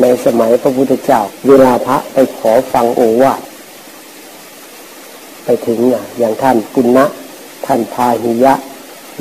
[0.00, 3.40] ในสมัยพระพุทธเจ้า เวลาพระไปขอฟังโอวาท
[5.44, 5.78] ไปถึง
[6.18, 7.04] อย่างท่านกุณะ
[7.66, 8.54] ท่านพาหิยะ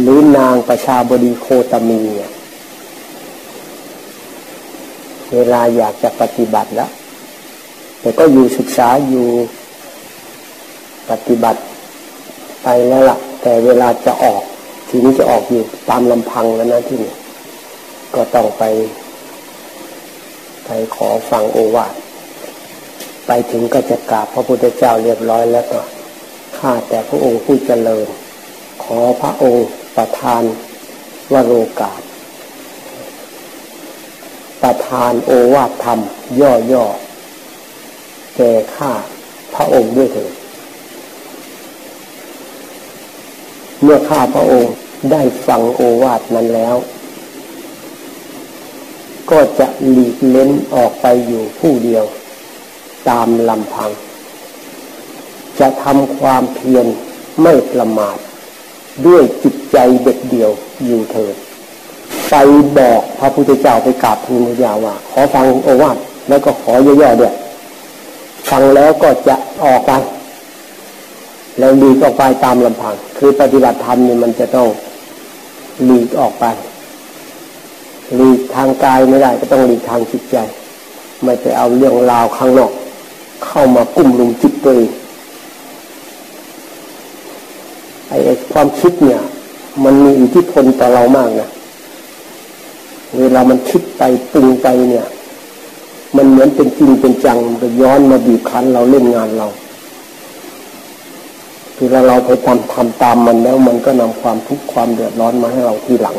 [0.02, 2.32] หรือนางประชาบดีโคตมีเนี่ย
[5.34, 6.92] เวลาอยากจะปฏิบัติแล้ว
[8.00, 9.28] แต่ก็อยู่ศึกษาอยู่
[11.10, 11.60] ปฏิบัติ
[12.64, 14.42] ไปแล้วละ่ะ แต่เวลาจะออก
[14.88, 17.14] ทีนี้จะออกอยู่ตามลำพังแล้วนะที่นี่
[18.16, 18.64] ก็ต้องไป
[20.68, 21.94] ไปขอฟังโอวาท
[23.28, 25.80] ไปถึงก็จะกราบพระพุทธเจ้าเรียบร้อยแล้วก็
[26.58, 28.08] ข้าแต่พระองค์ผู้เจริญ
[28.84, 29.68] ขอพระองค์
[29.98, 30.44] ประทาน
[31.34, 32.02] วโรกาส
[34.64, 36.00] ประทานโอวาทธรรม
[36.72, 38.92] ย่อๆแก่ข้า
[39.56, 40.34] พระองค์ด้วยเถิด
[43.84, 44.74] เมื่อข้าพระองค์
[45.12, 46.76] ได้ฟังโอวาทนั้นแล้ว
[49.32, 52.06] ก็จะหลีกเล้นออกไปอยู่ผู้เดียว
[53.10, 53.92] ตามลำพัง
[55.60, 56.86] จะทำความเพียร
[57.42, 58.18] ไม่ประมาท
[59.06, 60.52] ด้วยจิตใจเด็ดเดียว
[60.86, 61.36] อยู่เถิด
[62.30, 62.36] ไป
[62.78, 65.98] บอกพระพุทธเจ้าไปกราบทูลพระยาว่า ขอฟังโอวาท
[66.30, 67.34] แล้วก็ขอย่อๆด้วย
[68.50, 69.92] ฟังแล้วก็จะออกไป
[71.60, 74.68] แล้วหลีกออกไปตามลำพัง คือปฏิบัติธรรมนี่มันจะต้อง
[75.86, 76.46] หลีกออกไป
[78.16, 80.38] หลีกทางกายไม่ได้ ก็ต้องหลีกทางจิตใจ
[81.24, 82.72] ไม่ไปเอาเรื่องราวข้างนอก
[83.46, 84.92] เข้ามากุ้มลุมจิตตัวเอง
[88.08, 88.18] ไอ้
[88.52, 89.22] ความคิดเนี่ย
[89.84, 91.50] มันมีอิทธิพลต่อเรามากนะ
[93.20, 95.06] เวลามันคิดไปปรุงไปเนี่ย
[96.16, 99.48] มันเหมือนเป็นจริงเป็นจังจะย้อนมาบีบคั้นเราเล่นงานเรา
[101.78, 106.16] เวลาเราไปทำทำตามมันแล้ว มันก็นำความทุกข์ความเดือดร้อนมาให้เราทีหลัง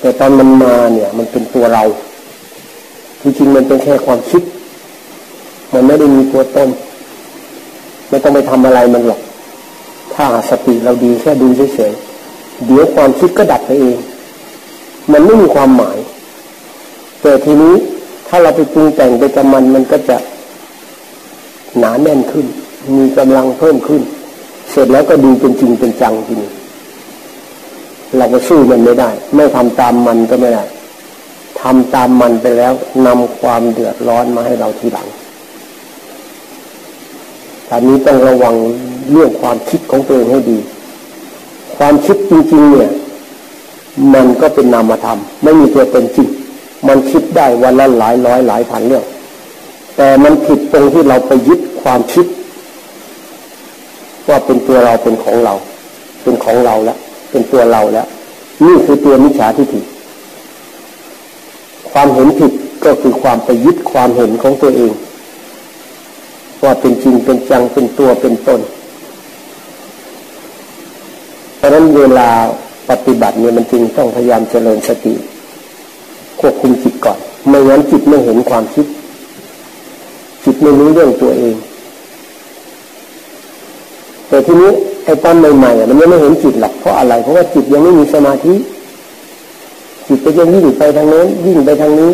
[0.00, 1.82] แต่ตอนมันมาเนี่ย มันเป็นตัวเรา
[3.20, 4.42] ที่จริงมันเป็นแค่ความคิด
[5.72, 6.68] มันไม่ได้มีตัวตน
[8.08, 9.20] ไม่ต้องไปทำอะไรมันหรอก
[10.14, 13.98] ถ้าสติเราดีแค่ดูเฉยๆเดี๋ยวความคิดก็ดับไปเอง
[15.12, 15.98] มันไม่มีความหมาย
[17.22, 17.74] แต่ทีนี้
[18.28, 20.16] ถ้าเราไปปรุงแต่งไปกับมันมันก็จะ
[21.78, 22.46] หนาแน่นขึ้น
[22.96, 24.02] มีกำลังเพิ่มขึ้น
[24.70, 26.50] เสร็จแล้วก็ดูเป็นจริงเป็นจังทีนี้
[28.16, 30.64] เราก็สู้มันไม่ได้ ไม่ทำตามมันก็ไม่ได้
[31.60, 32.72] ทำตามมันไปแล้ว
[33.06, 35.08] นำความเดือดร้อนมาให้เราทีหลัง
[37.68, 38.54] ตอนนี้ต้องระวัง
[39.10, 40.58] เรื่องความคิดของตัวเองให้ดี
[41.76, 42.90] ความคิดจริงๆ เนี่ย
[44.14, 46.28] มันก็เป็นนามธรรม ไม่มีตัวตนจริง
[46.88, 49.04] มันคิดได้วันละหลายร้อยหลายพันเรื่อง
[49.96, 52.26] แต่มันผิดตรงที่เราไปยึดความคิด
[54.28, 55.54] ว่าเป็นตัวเราเป็นของเรา
[56.22, 56.98] เป็นของเราแล้ว
[57.30, 58.06] เป็นตัวเราแล้ว
[58.66, 59.80] นี่คือตัวมิจฉาทิฏฐิ
[61.90, 62.52] ความเห็นผิด
[62.84, 64.92] ก็คือความไปยึดความเห็นของตัวเอง
[66.64, 68.60] ว่าเป็นจริงเป็นจังเป็นตัวเป็นตน
[71.56, 72.28] เพราะนั้นเวลา
[72.90, 75.14] ปฏิบัติเนี่ยมันจึงต้องพยายามเจริญสติ
[76.40, 77.18] ควบคุมจิตก่อน
[77.48, 78.86] ไม่งั้นจิตไม่เห็นความคิด
[80.44, 81.54] จิตไม่รู้เรื่องตัวเอง
[84.28, 84.70] แต่ทีนี้
[85.08, 88.54] ไอ้ตอนใหม่ๆมันยังไม่เห็นจิตหรอกเพราะอะไร เพราะว่าจิตยังไม่มีสมาธิ
[90.08, 92.10] จิตก็ยังวิ่งไปทางโน้นวิ่งไปทางนี้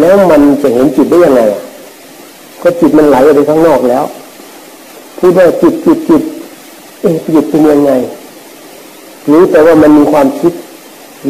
[0.00, 1.42] แล้วมันจะเห็นจิตได้ยังไง
[2.62, 4.04] ก็จิตมันไหลไปข้างนอกแล้ว
[5.18, 6.22] พูดว่าจิตจิตจิต
[7.00, 7.90] เอ๊ะจิตเป็นยังไง
[9.30, 10.52] รู้แต่ว่ามันมีความคิด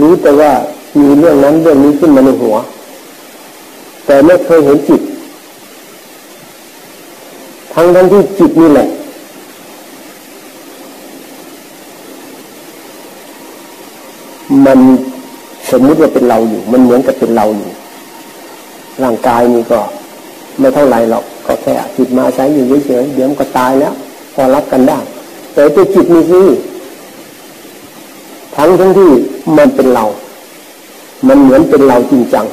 [0.00, 0.50] รู้แต่ว่า
[1.00, 2.56] มีเรื่องนั้นเรื่องนี้ขึ้นมาในหัว
[4.06, 5.00] แต่ไม่เคยเห็นจิต
[7.74, 8.88] ทั้งทั้งที่จิตนี่แหละ
[14.66, 14.78] มัน
[15.70, 17.70] สมมุติว่าเป็นเราอยู่ มันเหมือนกับเป็นเราอยู่
[19.02, 19.80] ร่างกายนี่ก็
[20.60, 23.94] ไม่เท่าไรหรอกก็แค่จิตมาใช้อยู่เฉยๆเดี๋ยวมันก็ตายแล้ว
[24.34, 24.98] พอรับกันได้
[25.52, 26.40] แต่ตัวจิตนี่สิ
[28.56, 29.10] ทั้งทั้งที่
[29.56, 30.04] มันเป็นเรา
[31.28, 32.46] มันเหมือนเป็นเราจริงจัง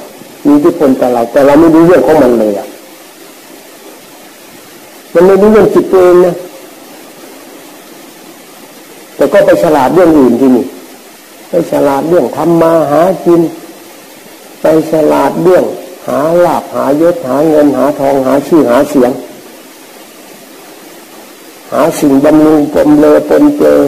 [0.47, 2.67] มีที่พลต่อเรา แต่เราไม่รู้เรื่องของมันเลยอะ
[5.13, 6.35] มันไม่รู้เรื่องจิตตัวเองนะ
[9.15, 10.65] แต่ก็ไปฉลาดเรื่องอื่นที่นี่
[11.55, 13.41] ไปฉลาดเรื่องทำมาหากิน
[14.61, 15.65] ไปฉลาดเรื่อง
[16.07, 19.11] หาลาบหายศหาเงินหาทองหาชื่อหาเสียง
[21.71, 23.79] หาสิ่งบำรุงปมเลอปนเจอ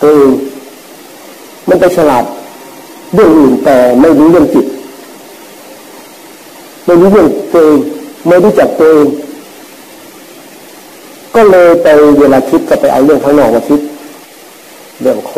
[0.00, 0.30] ตัวเอง
[1.68, 2.24] มันไปฉลาด
[3.14, 4.66] เรื่องอื่นแต่ไม่รู้เรื่องจิต
[6.86, 7.78] ไม่รู้เรื่องตัวเอง
[8.26, 9.06] ไม่รู้จักตัวเอง
[11.34, 11.86] ก็เลยไป
[12.18, 13.80] เวลาคิดก็ไปเอาเรื่องข้างนอกมาคิด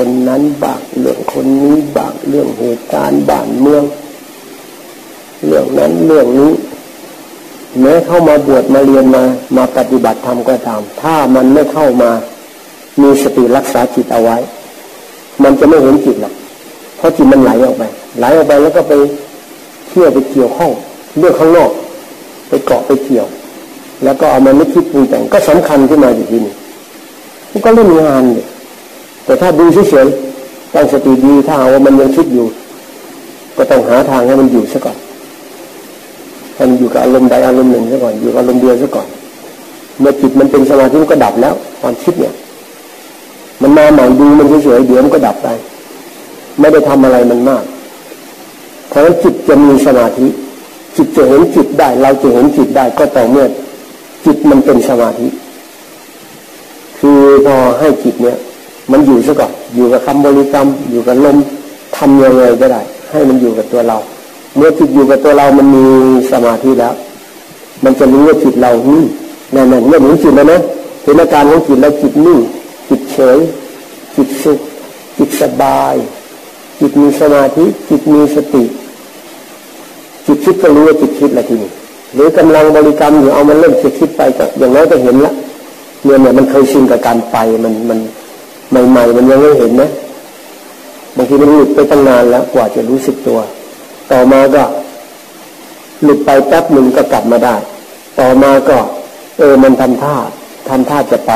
[0.05, 3.85] คนนั้นบางเรื่องคนนี้บางเรื่องเหตุการณ์บ้านเมือง
[5.47, 6.53] เรื่องนั้นเรื่องนี้
[7.81, 9.23] แม้เข้ามาบวชมาเรียนมา
[9.57, 12.11] มาปฏิบัติธรรมก็ตาม ถ้ามันไม่เข้ามา
[13.03, 14.37] มีสติรักษาจิตเอาไว้
[15.43, 16.35] มันจะไม่เห็นจิตหรอก
[16.97, 17.83] เพราะจิตมันไหลออกไป
[18.19, 18.93] ไหลออกไปแล้วก็ไป
[19.89, 20.73] เที่ยวไปเกี่ยวข้อง
[21.19, 21.71] เรื่องข้างนอก
[22.49, 23.27] ไปเกาะไปเกี่ยว
[24.05, 26.55] แล้วก็เอามาไม่คิดปรุงแต่งก็สำคัญขึ้นมาอยู่ที่นี่
[27.53, 28.49] มันก็เล่นงานเนี่ย
[29.25, 32.47] แต่ถ้าดูเฉยๆตั้งสติดีถ้าว่ามันยังคิดอยู่
[33.57, 34.97] ก็ต้องหาทางให้มันอยู่ซะก่อน
[36.55, 39.09] ให้มันอยู่กับอารมณ์ใดอารมณ์หนึ่งซะก่อนอยู่กับอารมณ์เดียวซะก่อน
[40.01, 42.35] เมื่อจิตมันเป็นสมาธิมันก็ดับแล้ว ความคิดเนี่ย
[43.63, 45.49] มันมาหม่ดูมันเฉยๆเดี๋ยวมันก็ดับไป
[46.61, 47.65] ไม่ได้ทำอะไรมันมาก
[48.89, 50.27] เพราะฉะนั้นจิตจะมีสมาธิ
[50.97, 53.47] จิตจะเห็นจิตได้ เราจะเห็นจิตได้ก็ต่อเมื่อ
[54.25, 55.29] จิตมันเป็นสมาธิ
[56.99, 58.39] คือพอให้จิตเนี่ย
[58.91, 61.37] มันอยู่ซะก่อนอยู่กับคำบริกรรม อยู่กับลม
[61.97, 63.97] ทำยังไงก็ได้ ให้มันอยู่กับตัวเรา
[64.57, 65.85] เมื่อจิตอยู่กับตัวเรามันมี
[66.31, 66.95] สมาธิแล้ว
[67.85, 69.03] มันจะรู้ว่าจิตเรานี่
[69.55, 70.61] นั่นๆเมื่อเห็นจิตแล้วนะ
[71.05, 72.39] เห็นอาการของจิตแล้วจิตนิ่ง
[72.89, 73.39] จิตเฉย
[74.17, 74.61] จิตสุข
[75.19, 75.95] จิตสบาย
[76.79, 78.65] จิตมีสมาธิ จิตมีสติ
[80.27, 81.71] จิตคิดก็รู้ว่าจิตคิดละทีนี้
[82.15, 85.33] หรือกำลังบริกรรมอยู่เอามันเริ่มจะคิดไปก็อย่างน้อยก็เห็นละ
[86.05, 87.99] เนี่ยเนี่ยมันเคยชินกับการไปมันมัน
[88.71, 89.91] ใหม่ๆมันยังไม่เห็นนะ
[91.17, 93.39] บางทีมันหลุดไปตั้งนานแล้วกว่าจะรู้สึกตัว
[94.13, 94.63] ต่อมาก็
[96.03, 97.57] หลุดไปแป๊บหนึ่งก็กลับมาได้
[98.21, 98.79] ต่อมาก็
[99.39, 100.17] เออมันทำท่า
[100.69, 101.33] ทำท่าจะไป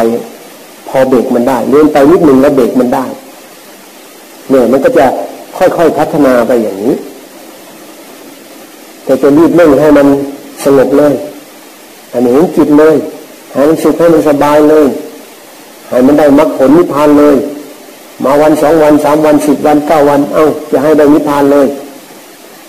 [0.89, 3.05] พอเบรกมันได้เลื่อนไปนิดหนึ่งแล้วเบรกมันได้
[4.51, 5.07] เนี่ยมันก็จะ
[5.59, 6.95] ค่อยๆพัฒนาไปอย่างนี้
[9.05, 10.07] แต่จะรีบเร่งให้มัน
[10.65, 11.15] สงบเลย
[12.13, 12.95] อันนี้เห็นจิตเลย
[13.53, 14.87] ให้มันสุขให้มันสบายเลย
[15.89, 17.37] ให้มันได้มรรคผลนิพพานเลย
[18.25, 21.67] มาวันสองวันสามวันสิบวันเก้าวัน เอ้าจะให้ได้นิพพานเลย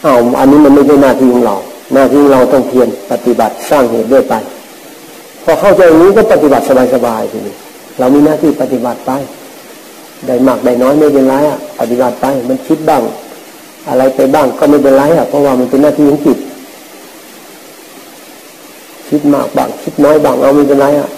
[0.03, 1.55] เอ้าอันนี้มันไม่ใช่หน้าที่ของเรา
[1.93, 4.33] หน้าที่เราต้องเพียรปฏิบัติสร้างเหตุด้วยไป
[5.43, 7.55] พอเข้าใจอย่างนี้ก็ปฏิบัติสบายๆทีนี้
[7.99, 9.11] เรามีหน้าที่ปฏิบัติไป
[10.27, 13.01] ได้มากได้น้อยไม่เป็นไรอะปฏิบัติไป มันคิดบ้าง
[13.89, 16.37] อะไรไปบ้างก็ไม่เป็นไรอะเพราะว่ามันเป็นหน้าที่ของจิต
[19.09, 21.09] คิดมากบ้างคิดน้อยบ้างเอาไม่เป็นไรอะ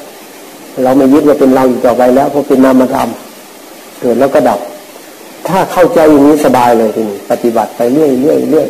[0.83, 3.09] เราไม่ยึดว่าเป็นเราอยู่ต่อไปแล้วเพราะเป็นนามธรรม
[3.99, 4.59] เกิดแล้วก็ดับ
[5.47, 8.67] ถ้าเข้าใจอย่างนี้สบายเลยทีนี้ปฏิบัติไปเรื่อยเรื่อยเรื่อย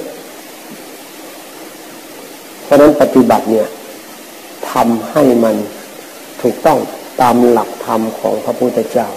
[2.63, 3.67] เพราะนั้นปฏิบัติเนี่ย
[4.71, 5.55] ทำให้มัน
[6.41, 6.79] ถูกต้อง
[7.21, 9.07] ตามหลักธรรมของพระพุทธเจ้า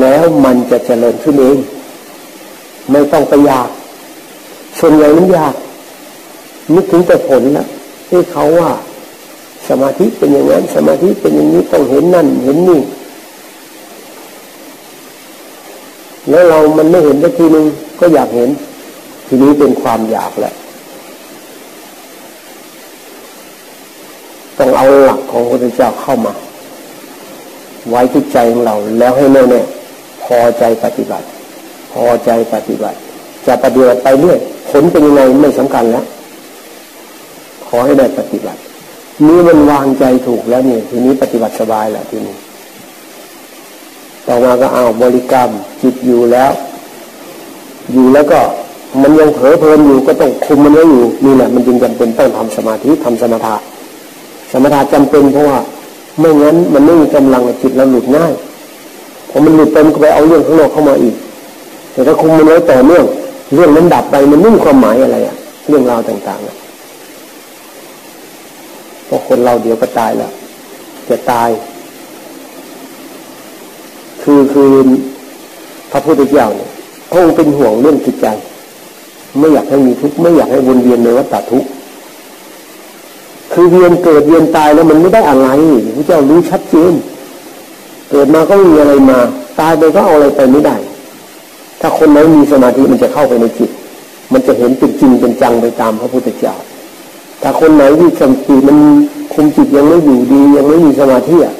[0.00, 1.58] แล้วมันจะเจริญขึ้นเอง
[2.90, 3.68] ไม่ต้องไปอยาก
[4.80, 5.54] ส่วนใหญ่มันอยาก
[6.74, 7.66] นึกถึงแต่ผลนะ
[8.08, 8.70] ที่เขาว่า
[9.68, 12.80] สมาธิเป็นอย่างนั้น สมาธิเป็นอย่างนี้ต้องเห็นนั่นเห็นนี่
[16.30, 17.66] แล้วเรามันไม่เห็นสักทีนึง
[18.00, 18.50] ก็อยากเห็น
[19.26, 20.54] ทีนี้เป็นความอยากแหละ
[24.58, 26.34] ต้องเอาหลักของพระพุทธเจ้าเข้ามา
[27.90, 29.60] ไว้ที่ใจของเราแล้วให้แน่แน่
[30.24, 31.26] พอใจปฏิบัติ
[31.92, 32.98] พอใจปฏิบัติ
[33.46, 34.38] จะปฏิบัติไปเรื่อย
[34.70, 36.04] ผลเป็นยังไงไม่สำคัญแล้ว
[37.68, 38.60] ขอให้ได้ปฏิบัติ
[39.22, 42.36] นี่มันวางใจถูกแล้วเนี่ยทีนี้ปฏิบัติสบายแหละทีนี้
[44.26, 45.50] ต่อมาก็เอาบริกรรม
[45.82, 46.52] จิตอยู่แล้ว
[47.92, 48.40] อยู่แล้วก็
[49.02, 53.54] มันยังเผลอเพลินอยู่ก็ต้องคุมมันไว้อยู่นี่แหละมันจึงจำเป็นต้องทำสมาธิทำสมถะ
[54.52, 55.58] สมถะจำเป็นเพราะว่า
[56.20, 58.32] ไม่งั้นมันไม่มีกำลังจิตเราหลุดง่าย
[59.30, 61.14] พอมันหลุดไปมันก็ไปเอาเรื่องข้างนอกเข้ามาอีก
[61.92, 63.04] แต่ถ้าคุมมันไว้ต่อเนื่อง
[63.54, 65.36] เรื่องนั้นดับไปมันไม่มีความหมายอะไรอะ
[65.68, 66.56] เรื่องราวต่างๆอะ
[69.34, 70.32] คนเราเดี๋ยวก็ตายแล้ว
[71.08, 71.50] จะตาย
[74.22, 74.72] คือคือ
[75.90, 76.70] พระพุทธเจ้าเนี่ย
[77.10, 78.26] พระองค์เป็นห่วงเรื่องจิตใจ
[79.38, 81.68] ไม่อยากให้มีทุกข์ไม่อยากให้วนเวียนในวัฏทุกข์
[83.52, 85.48] คือเวียนเกิดเวียนตายแล้วมันไม่ได้อะไร
[85.96, 86.92] พระเจ้ารู้ชัดเจน
[88.10, 89.18] เกิดมาก็ไม่มีอะไรมา
[89.60, 90.76] ตายไปก็เอาอะไรไปไม่ได้
[91.80, 93.70] ถ้าคนไหนมีสมาธิมันจะเข้าไปในจิต
[94.32, 96.54] มันจะเห็นเป็นจริงเป็นจังไปตามพระพุทธเจ้า
[97.42, 98.78] ถ้าคนไหนที่สติมัน
[99.32, 101.54] คุมจิตยังไม่อยู่ดี ยังไม่มีสมาธิอะ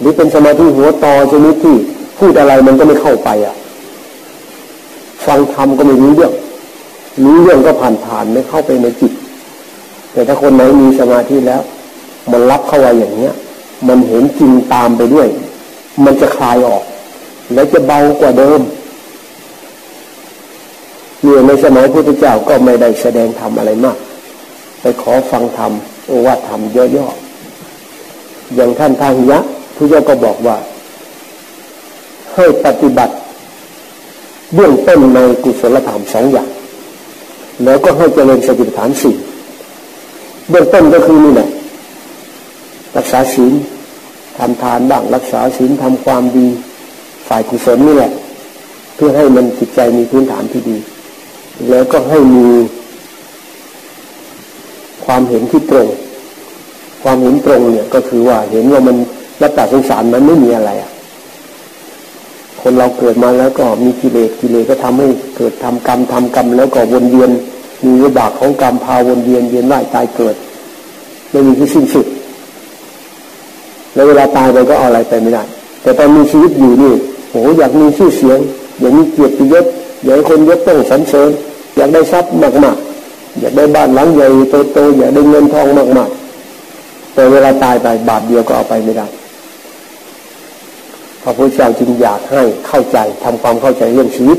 [0.00, 1.76] หรือเป็นสมาธิหัวต่อชนิดที่
[2.18, 3.54] พูดอะไรมันก็ไม่เข้าไปอะ
[5.26, 6.32] ฟังธรรมก็ไม่รู้เรื่อง
[7.24, 9.12] รู้เรื่องก็ผ่านผ่านไม่เข้าไปในจิต
[10.12, 11.62] แต่ถ้าคนไหนมีสมาธิแล้ว
[12.30, 13.34] มันรับเข้าไว้อย่างเนี้ย
[13.88, 15.28] มันเห็นจริงตามไปด้วย
[16.04, 16.82] มันจะคลายออก
[17.54, 18.60] และจะเบากว่าเดิม
[21.22, 23.96] เนี่ยในสมัยพุทธเจ้าก็ไม่ได้แสดงธรรมอะไรมาก
[24.80, 25.72] ไปขอฟังธรรม
[26.06, 26.60] โอวาทธรรม
[26.96, 29.38] ย่อๆอย่างท่านทาหิยะ
[29.76, 30.56] ผู้เจ้าก็บอกว่า
[32.34, 33.14] ให้ปฏิบัติ
[34.54, 36.48] เบื้องต้นในกุศลธรรมสองอย่าง
[37.64, 39.14] แล้วก็ให้เจริญสติปัฏฐานสี่
[40.50, 41.48] เบื้องต้นก็คือนี่แหละ
[42.96, 43.52] รักษาศีล
[44.38, 46.46] ทำทานบ้างรักษาศีลทำความดี
[47.28, 48.12] ฝ่ายกุศลนี่แหละ
[48.94, 50.76] เพื่อให้มันจิตใจมีพื้นฐานที่ดี
[51.70, 52.46] แล้วก็ให้มี
[55.06, 55.88] ความเห็นที่ตรง
[57.02, 58.96] ความเห็นตรงเนี่ยก็คือว่าเห็นว่ามัน
[59.42, 60.90] รัตสงสารมันไม่มีอะไรอะ
[62.60, 67.30] คนเราเกิดมาแล้วก็มีกิเลสกิเลสก็ทำให้เกิดทำกรรมทำกรรมแล้วก็วนเวียน
[67.84, 70.34] มีวิบากของกรรมพาวนเวียนเวียนว่ายตายเกิด
[71.30, 72.06] ไม่มีที่สิ้นสุด
[73.94, 75.42] แล้วเวลาตายไปก็เอาอะไรไปไม่ได้
[75.82, 76.92] แต่ตอนมีชีวิตอยู่นี่
[77.30, 78.38] โหอยากมีชื่อเสียง
[78.80, 79.64] อยากมีเกียรติยศ
[80.04, 81.30] อยากให้คนยกต้องสรรเสริญ
[81.76, 82.30] อยากได้ทรัพย์
[82.64, 82.93] มากๆ
[83.40, 84.26] อยากได้บ้านหลังใหญ่
[84.72, 85.66] โตๆอยากได้เงินทอง
[85.98, 89.06] มากๆแต่เวลาตายไปบาทเดียวก็เอาไปไม่ได้
[91.22, 94.38] พระพุทธเจ้าจึงอยากให้เข้าใจทำความเข้าใจเรื่องชีวิต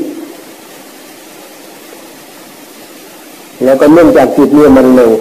[3.64, 5.12] แล้วก็เนื่องจากจิตเนี่ยมันเร็ว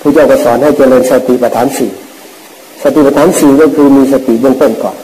[0.00, 1.90] พระเจ้าก็สอนให้เจริญสติปัฏฐานสี่
[2.82, 4.96] สติปัฏฐานสี่ก็คือมีสติเบื้องต้นก่อน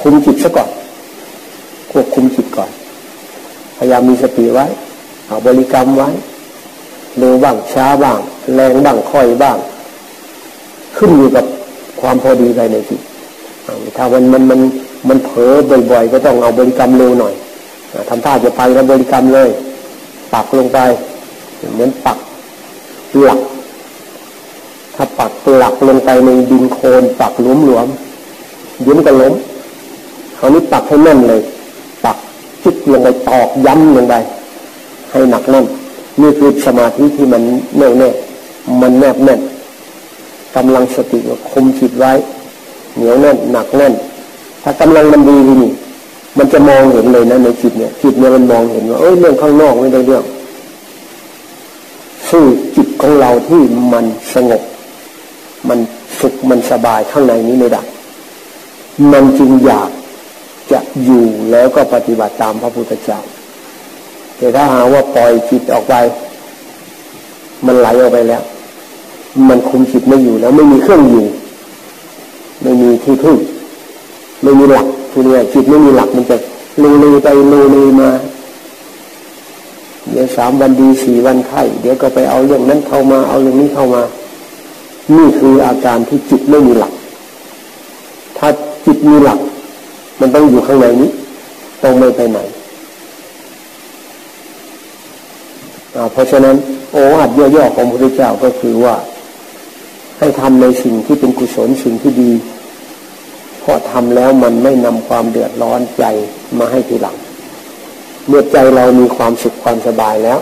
[0.00, 0.70] คุมจิตซะก่อน
[1.92, 2.70] ควบคุมจิตก่อน
[3.78, 4.66] พยายามมีสติไว้
[5.26, 6.10] เอาบริกรรมไว้
[7.18, 8.18] เร็วบ้างช้าบ้าง
[8.54, 9.58] แรงบ้างค่อยบ้าง
[10.96, 11.44] ขึ้นอยู่กับ
[12.00, 13.00] ความพอดีภายในจิต
[13.96, 14.60] ถ้ามันมันมัน
[15.08, 15.52] มันเผลอ
[15.90, 17.34] บ่อยๆ ก็ต้องเอาบริกรรมเร็วหน่อย
[18.08, 19.48] ทำท่าจะไปแล้วบริกรรมเลย
[20.32, 20.78] ปักลงไป
[21.74, 22.18] เหมือนปัก
[23.22, 23.40] หลัก
[24.94, 27.86] ถ้าปักหลักลงไปในดินโคลนปักหลวมหลวม
[28.86, 29.34] ยิ้มก็ล้ม
[30.38, 31.40] คราวนี้ปักให้แน่นเลย
[32.04, 32.16] ปัก
[32.64, 34.14] จิกลงไปตอกย้ำลงไป
[35.10, 35.66] ให้หนักแน่น
[36.22, 37.42] นี่คือสมาธิที่มัน
[37.78, 38.10] แน่วแน่
[38.80, 39.40] มันแนบแน่น
[40.56, 41.18] กำลังสติ
[41.50, 42.12] คุมจิตไว้
[42.96, 43.94] เหนียวแน่นหนักแน่น
[44.62, 45.72] ถ้ากำลังมันดีนี่
[46.38, 50.24] มันจะมองเห็นเลยนะในจิตเนี่ยจิตเนี่ยมันมองเห็นว่าเอ้ยเรื่องข้างนอกไม่ได้เรื่อง
[52.28, 52.44] สู้
[52.76, 53.62] จิตของเราที่
[53.92, 54.62] มันสงบ
[55.68, 55.78] มัน
[56.20, 57.82] สุขมันสบายข้างในนี้ไม่ได้
[59.12, 59.90] มันจึงอยาก
[60.72, 63.20] จะอยู่แล้วก็ปฏิบัติตามพระพุทธเจ้า
[64.36, 65.94] แต่ถ้าหาว่าปล่อยจิตออกไป
[67.66, 68.42] มันไหลออกไปแล้ว
[69.48, 71.26] มันคุมจิตไม่อยู่แล้ว ไม่มีเครื่องอยู่
[72.62, 73.36] ไม่มีที่พึ่ง
[74.42, 76.36] ไม่มีหลักทีนี้จิตไม่มีหลักมันจะ
[76.82, 78.10] ลูลูไปลูลูมา
[80.10, 84.02] เดี๋ยวสามวันดีสี่วันไข้เดี๋ยวก็ไปเอาเรื่องนั้นเข้ามา เอาเรื่องนี้เข้ามา
[85.16, 86.92] นี่คืออาการที่จิตไม่มีหลัก
[88.38, 88.48] ถ้า
[88.86, 89.38] จิตมีหลัก
[90.20, 91.10] มันต้องอยู่ข้างในนี้
[91.82, 92.38] ต้องไม่ไปไหน
[96.12, 96.56] เพราะฉะนั้น
[96.92, 98.94] โอ้อัดย่อๆของพระพุทธเจ้าก็คือว่า
[100.18, 102.32] ให้ทำในสิ่งที่เป็นกุศลสิ่งที่ดี
[103.60, 106.04] เพราะทำแล้วมันไม่นำความเดือดร้อนใจ
[106.58, 107.16] มาให้ทีหลัง
[108.28, 110.38] เมื่อใจเรามีความสุขความสบายแล้ว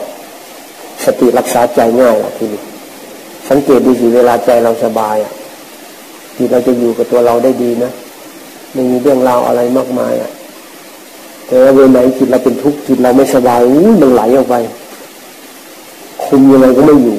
[1.05, 2.63] สติรักษาใจง่ายละทีนี้
[3.49, 5.33] สังเกตดูสิเวลาใจเราสบายอะ
[6.37, 7.93] ที่เราจะอยู่กับตัวเราได้ดีนะ
[8.73, 10.31] ไม่มีเรื่องราวอะไรมากมายอะ
[11.47, 14.57] แต่เวลาไหนจิตเราเป็นทุกข์จิตเราไม่สบายอู้มันไหลออกไป
[16.31, 17.19] คุมยังไงก็ไม่อยู่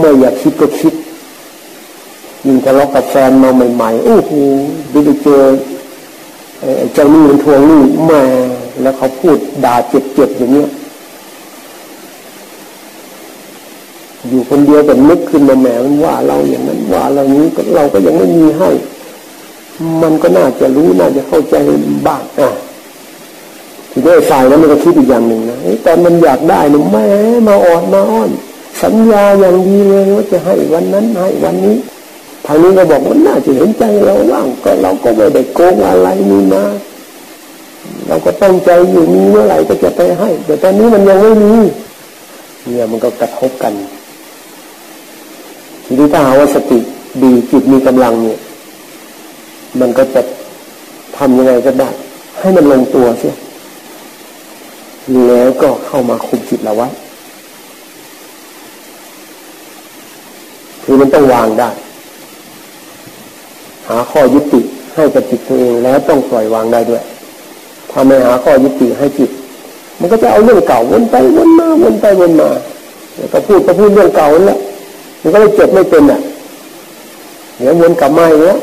[0.00, 0.94] ไม่อยากคิดก็คิด
[2.46, 4.32] ยิ่งทะเลาะกับแฟนมาใหม่ๆโอ้โห
[4.90, 5.42] ไปเจอ
[6.94, 8.22] เจ้านี่มันทวงนี่แม่
[8.82, 10.68] แล้วเขาพูดด่าเจ็บๆอย่างเงี้ย
[14.28, 18.70] อยู่คนเดียวแต่นึกขึ้นมาแหมมันว่าเราอย่างนั้นว่าเรานี้เราก็ยังไม่มีให้
[20.02, 21.54] มันก็น่าจะรู้น่าจะเข้าใจ
[22.06, 22.48] บ้างอะ
[23.96, 27.06] ทีนี้ฝ่ายนั้นมันก็คิดอีกอย่างหนึ่งนะตอนมันอยากได้นี่ยแม่
[27.48, 28.30] มาออดมาอ้อน
[28.82, 31.76] สัญญาอย่างดีเลยว่าจะให้วันนั้นให้วันนี้
[32.46, 36.64] ทางนี้ก็บอกว่าน่าจะเห็นใจเราบ้างก็เราก็ไม่ได้โกงอะไรนี่นะ
[38.06, 41.52] เราก็ตั้งใจอยู่มีเมื่อไหร่ก็จะไปให้ แต่ตอนนี้มันยังไม่มี
[42.64, 43.72] เนี่ยมันก็กระทบกัน
[45.84, 46.78] ทีนี้ถ้าหาว่าสติ
[47.22, 48.38] ดีจิตมีกำลังเนี่ย
[49.80, 50.22] มันก็จะ
[51.16, 51.90] ทำยังไงก็ได้
[52.40, 53.36] ให้มันลงตัวเสีย
[55.28, 56.88] แล้วก็เข้ามาคุมจิตเราไว้
[60.82, 61.70] คือมันต้องวางได้
[63.88, 64.60] หาข้อยุติ
[64.94, 67.02] ให้กับจิตตัวเองแล้วต้องปล่อยวางได้ด้วย
[67.90, 69.30] ถ้าไม่หาข้อยุติให้จิต
[70.00, 72.50] มันก็จะเอาเรื่องเก่าวนไปวนมาวนไปวนมา
[73.16, 74.60] แล้วก็พูดก็พูดเรื่องเก่าแล้ว
[75.22, 76.20] มันก็เลยจบไม่เป็นอะ
[77.58, 78.58] เดี๋ยววนกลับมาอีกแล้ว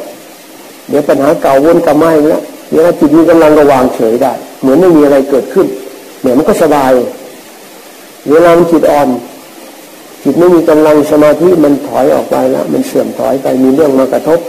[0.89, 5.67] เดี๋ยวปัญหาเก่าวนกลับมาอีกแล้วเดี๋ยวจิตมีกำลังระวางเฉยได้ เหมือนไม่มีอะไรเกิดขึ้น
[6.23, 6.91] เนี่ยมันก็สบาย
[8.31, 9.07] เวลามันจิตอ่อน
[10.23, 14.39] จิตไม่มีกำลังสมาธิมันถอยออกไปแล้วมันเสื่อมถอยไปมีเรื่องมากระทบ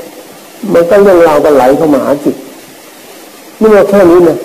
[0.73, 2.37] มันก็เรื่องราวก็ไหลเข้ามาหาจิต
[3.61, 4.39] นี่เราแค่นี้นะ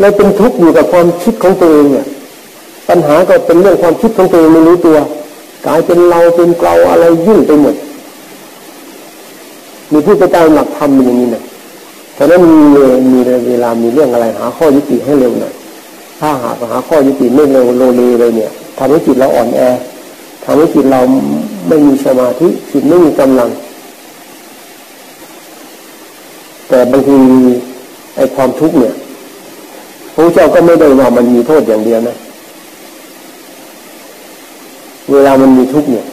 [0.00, 2.06] เราเป็นทุกข์อยู่กับความคิดของตัวเองเนี่ย
[2.88, 4.98] ปัญหาก็เป็นเรื่องความคิดของตัวเองไม่รู้ตัว
[5.66, 7.74] กลายเป็นเราเป็นเกลาอะไรยุ่งไปหมด
[9.92, 11.42] มีผู้ไปตามหลักธรรมอย่างนี้นะ
[12.16, 12.40] ฉะนั้น
[12.74, 13.18] มีมี
[13.48, 15.54] เวลามีเรื่องอะไรหาข้อยุติให้เร็วหน่อย
[16.20, 19.60] ถ้าหาหาข้อยุติไม่เร็วโลเลเลยเนี่ยทำให้จิตเราอ่อนแอ
[20.44, 21.00] ทำให้จิตเรา
[21.68, 23.50] ไม่มีสมาธิจิตไม่มีกำลัง
[26.68, 27.16] แต่บางที
[28.16, 28.94] ไอ้ความทุกข์เนี่ย
[30.14, 32.16] พระเจ้าก็ไม่ได้ว่ามันมีโทษอย่างเดียวนะ
[35.12, 36.04] เวลามันมีทุกข์เนี่ย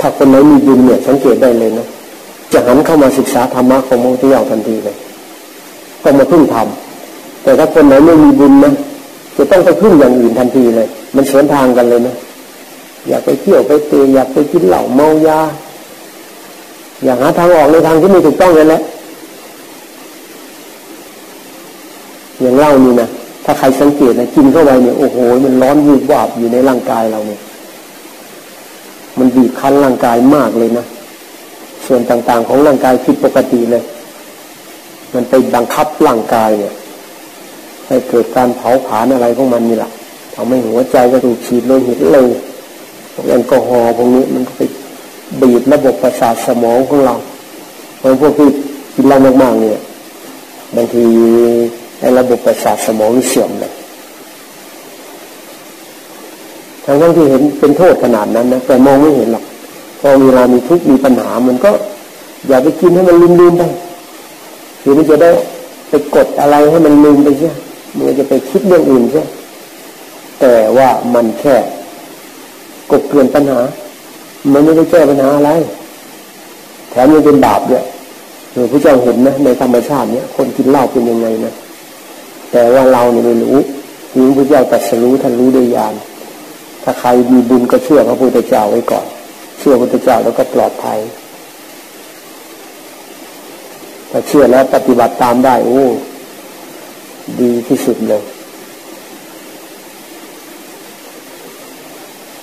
[0.00, 1.86] ถ้าคนไหนมีบุญเนี่ย สังเกตได้เลยนะ
[2.52, 4.96] จะหันเข้ามาศึกษาธรรมะของพระพุทธเจ้าทันทีเลย
[6.02, 8.72] ก็มาพึ่งทำแต่ถ้าคนไหนไม่มีบุญนะ
[9.36, 12.16] จะต้องไปพึ่งอย่างอื่นทันทีเลย มันสวนทางกันเลยนะ
[13.08, 15.40] อยากไปเที่ยวไปเตะอยากไปกินเหล้าเมายา
[17.04, 18.80] อยากหาทางออกในทางที่ไม่ถูกต้องเลยแหละ
[22.40, 23.08] อย่างเล่านี่นะ
[23.44, 27.40] ถ้าใครสังเกตนะกินเข้าไปเนี่ยโอ้โห มันร้อนวูบวาบอยู่ในร่างกายเราเนี่ย
[29.18, 30.84] มันบีบคั้นร่างกายมากเลยนะ
[31.86, 33.82] ส่วนต่างๆของร่างกายผิดปกติเลย
[35.14, 36.74] มันไปบังคับร่างกายเนี่ย
[37.88, 39.90] ให้เกิดการเผาผลาญอะไรของมันนี่แหละ
[40.34, 42.26] ทำให้หัวใจก็ถูกฉีดโลหิตเร็ว
[43.28, 44.62] แอลกอฮอล์พวกนี้มันก็ไป
[45.40, 47.14] บีบระบบประสาทสมองของเรา
[47.98, 48.48] เพราะพวกที่
[48.94, 49.82] กินเหล้ามากๆเนี่ย
[50.76, 51.04] บางที
[52.00, 53.72] ไอ้ระบบประสาทสมองเสื่อมเลย
[56.84, 59.44] ทั้งทั้งที่เห็นเป็นโทษขนาดนั้นนะแต่มองไม่เห็นหรอก
[60.00, 61.70] พอเวลามีทุกข์มีปัญหามันก็
[62.48, 63.62] อย่าไปกินให้มันลืมๆไป
[64.82, 65.30] คือมันจะได้
[65.88, 67.50] ไปกดอะไรให้มันลืมไปใช่
[67.96, 69.24] มันจะไปคิดเรื่องอื่นใช่
[70.40, 71.56] แต่ว่ามันแค่
[72.90, 73.58] กบเกลื่อนปัญหา
[74.52, 75.50] มันไม่ได้แก้ปัญหาอะไร
[76.90, 77.84] แถมยังเป็นบาปด้วย
[78.52, 81.52] หลวงพระเจ้าเห็นนะในธรรมชาติเนี้ยคนกินเหล้าเป็นยังไงนะ
[82.52, 83.56] แต่ว่าเราเนี่ยไม่รู้
[84.14, 85.94] หลวงพระเจ้าตรัสรู้ท่านรู้ด้วยญาณ
[86.84, 89.06] ถ้าใครมีบุญก็เชื่อพระพุทธเจ้าไว้ก่อน
[89.58, 90.98] เชื่อพระพุทธเจ้าแล้วก็ปลอดภัย
[94.10, 95.82] ถ้าเชื่อแล้วปฏิบัติตามได้โอ้
[97.40, 98.22] ดีที่สุดเลย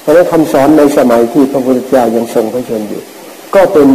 [0.01, 3.01] เพราะนั้นคำสอนในสมัยที่พระพุทธเจ้ายังทรงพระชนอยู่
[3.55, 3.89] ก็เป็น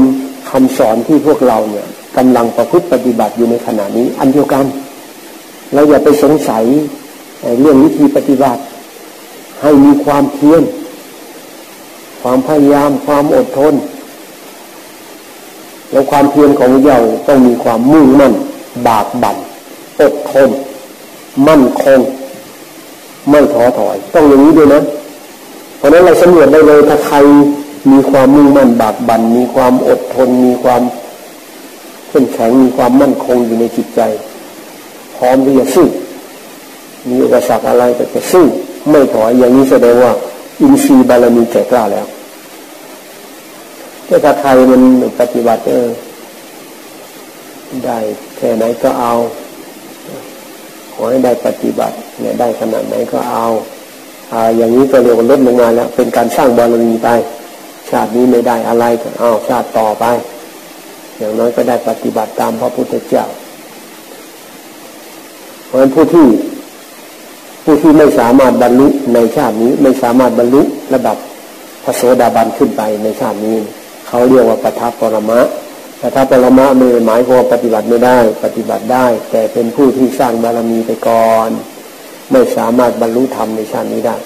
[0.50, 4.64] คำสอนที่พวกเราเนี่ยกำลังประพฤติปฏิบัติอยู่ในขณะนี้ อันเดียวกัน
[5.74, 6.64] เราอย่าไปสงสัย
[7.60, 8.62] เรื่องวิธีปฏิบัติ
[9.62, 10.62] ให้มีความเพียร
[12.22, 13.74] ความพยายามความอดทน
[15.90, 18.32] แล้วความเพียรของเราต้องมีความมุ่งมั่น
[18.86, 19.36] บากบั่น
[20.00, 20.50] อดทน
[21.48, 22.00] มั่นคง
[23.30, 24.82] ไม่ท้อถอย ต้องอย่างนี้ด้วยนะ
[25.78, 27.16] เพราะนั้นเราสำรวจได้เลยถ้าใคร
[27.90, 30.82] มีความมุ่งมั่นบากบัน่นมีความอดทน มีความ
[32.08, 34.00] เข้มแข็งมีความมั่นคงอยู่ในจิตใจ
[35.16, 35.86] พร้อมที่จะสู้
[37.08, 38.44] มีอุปสรรคอะไรก็จะสู้
[38.90, 40.12] ไม่ถอยอย่างนี้แสดงว่า
[40.60, 42.06] อินทรีย์บารมีแก่กล้าแล้ว
[44.06, 44.82] แต่ถ้าใครมัน
[45.20, 45.88] ปฏิบัติเออ
[47.84, 47.98] ได้
[48.36, 49.12] แค่ไหนก็เอา
[50.96, 53.46] ขอให้ได้ปฏิบัติเนี่ยได้ขนาดไหนก็เอา
[54.32, 57.08] อ่าอย่างนี้ก็เรียกว่าลดลงมาแล้ว เป็นการสร้างบารมีไป
[57.90, 60.04] ชาตินี้ไม่ได้อะไรก็เอาชาติต่อไป
[61.18, 63.24] อย่างน้อยก็ได้ปฏิบัติตามพระพุทธเจ้า
[65.66, 66.26] เพราะฉะนั้นผู้ที่
[67.64, 70.62] ผู้ที่ไม่สามารถบรรลุในชาตินี้ไม่สามารถบรรลุ
[70.94, 71.16] ระดับ
[71.84, 73.56] พระโสดาบันขึ้นไปในชาตินี้
[74.08, 75.40] เขาเรียกว่าปทัปปรมะ
[76.00, 81.50] ปทัปปรมะไม่หมายความปฏิบัติไม่ได้ ปฏิบัติได้ แต่เป็นผู้ที่สร้างบารมีไปก่อน
[82.32, 84.16] ไม่สามารถบรรลุธรรมในชาตินี้ได้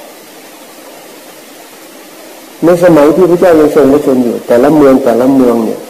[2.65, 5.81] ในสมัยที่พระเจ้ายังทรงพระชนอยู่ แต่ละเมืองแต่ละเมืองเนี่ย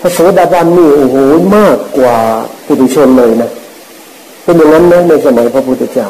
[0.00, 1.16] พระโสดาบันนี่โอ้โห
[1.56, 2.16] มากกว่า
[2.66, 3.50] ปุถุชนเลยนะ
[4.44, 6.08] เป็นอย่างนั้นนะในสมัยพระพุทธเจ้า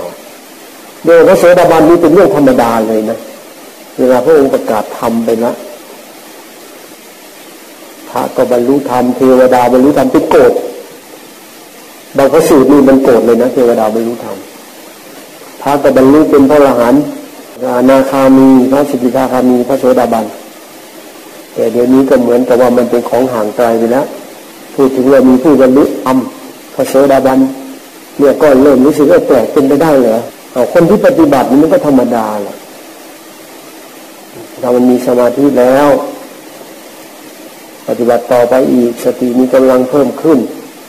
[1.04, 3.18] โดยพระโสดาบันนี่เป็นเรื่องธรรมดาเลยนะ
[3.98, 5.54] เวลาพระองค์ประกาศธรรมไปแล้ว
[8.16, 10.52] ระก็บรรลุธรรมเทวดาบรรลุธรรมเป็นโกรธ
[12.16, 14.36] บางพระสูตรนี่มันโกรธเลยนะเทวดาบรรลุธรรม
[15.62, 17.02] พระก็บรรลุเป็นพระอรหันต์
[17.88, 20.24] นาคามีพระสิทธิาคามีพระโสดาบัน
[21.54, 24.06] แต่เดี๋ยวนี้ก็เหมือนกับว่ามันเป็นของห่างไกลไปแล้ว
[24.74, 26.16] พูดถึงว่ามีผู้บรรลุธรรม
[26.74, 27.38] พระโสดาบัน
[28.18, 30.18] เนี่ยก็เริ่มรู้สึกว่าแปลกเป็นไปได้เหรอ
[30.72, 32.56] คนที่ปฏิบัติมันก็ธรรมดาแหละ
[34.60, 35.88] เรามันมีสมาธิแล้ว
[37.88, 40.38] ปฏิบัติต่อไปอีกสติมีกำลังเพิ่มขึ้น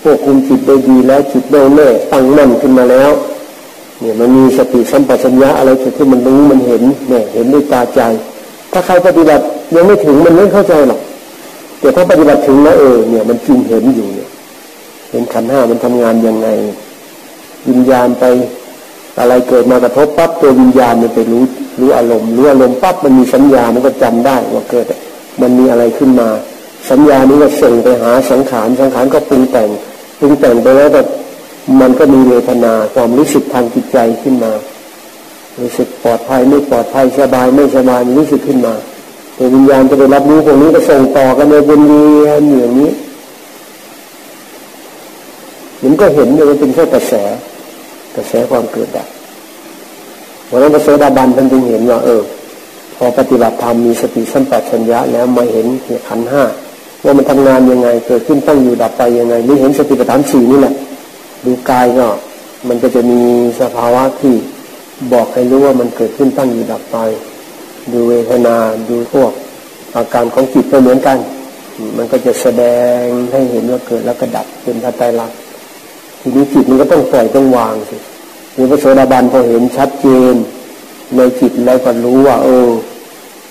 [0.03, 3.11] ควบคุมจิตได้ดีแล้วจิตได้แน่ตั้งมั่นขึ้นมาแล้ว
[3.99, 8.01] เนี่ยมันมีสติสัมปชัญญะอะไรที่มันรู้มันเห็นเนี่ยเห็นด้วยตาใจ
[8.73, 9.43] ถ้าใครปฏิบัติ
[9.75, 10.99] ยังไม่ถึงมันไม่เข้าใจหรอก
[11.79, 14.29] แต่ถ้าปฏิบัติถึงแล้วเออเนี่ยมันจริงเห็นอยู่เนี่ย
[15.11, 16.47] เห็นขันห้ามันทำงานยังไง
[17.69, 18.25] วิญญาณไป
[19.19, 21.43] อะไรเกิดมากระทบปั๊บตัววิญญาณมันไปรู้
[21.79, 24.85] รู้อารมณ์รู้อารมณ์ปั๊บมันมีสัญญามันก็จำได้ว่าเกิด
[25.41, 26.29] มันมีอะไรขึ้นมา
[26.89, 29.69] สัญญานี้ก็ส่งไปหาสังขารสังขารก็ปรุงแต่ง
[30.19, 31.01] ปรุงแต่งไปแล้วก็
[31.81, 34.51] มันก็มีเวทนาความรู้สึกทางจิตใจขึ้นมา
[35.61, 38.75] รู้สึกปลอดภัยไม่ปลอดภัยสบายไม่สบายรู้สึกขึ้นมา
[39.37, 42.91] ตัววิญญาณจะไปรับรู้พวกนี้ก็ส่งต่อกันในวนเวียนอย่างนี้
[45.83, 47.13] มันก็เห็นเนี่ยมันเป็นแค่กระแส
[48.15, 49.07] กระแสความเกิดดับ
[50.49, 52.21] วันนั้นพระโสดาบันท่านจึงเห็นว่าเออ
[52.95, 56.43] พอปฏิบัติธรรมมีสติสัมปชัญญะแล้วมาเห็นเหตุขันห้า
[57.05, 60.73] ว่ามันทำงานยังไง เกิดขึ้นตั้งอยู่ดับไปยังไงนี่เห็นสติปัฏฐานสี่นี่แหละ
[61.45, 62.07] ดูกายก็
[62.67, 63.21] มันก็จะมี
[63.61, 64.35] สภาวะที่
[65.13, 66.97] บอกให้รู้ว่ามันเกิดขึ้นตั้งอยู่ดับไป
[67.91, 68.55] ดูเวทนา
[68.89, 69.31] ดูพวก
[69.95, 71.17] อาการของจิตก็เหมือนกัน
[71.97, 72.63] มันก็จะแสด
[72.99, 75.37] งให้เห็นว่าเกิดแล้วก็ดับเป็นพระไตรลักษณ์
[76.21, 77.97] ทีนี้จิตมันก็ต้องปล่อยต้องวางสิ
[78.53, 80.35] หรือพระโสดาบันพอเห็นชัดเจน
[81.15, 82.69] ในจิตแล้วก็รู้ว่า เออ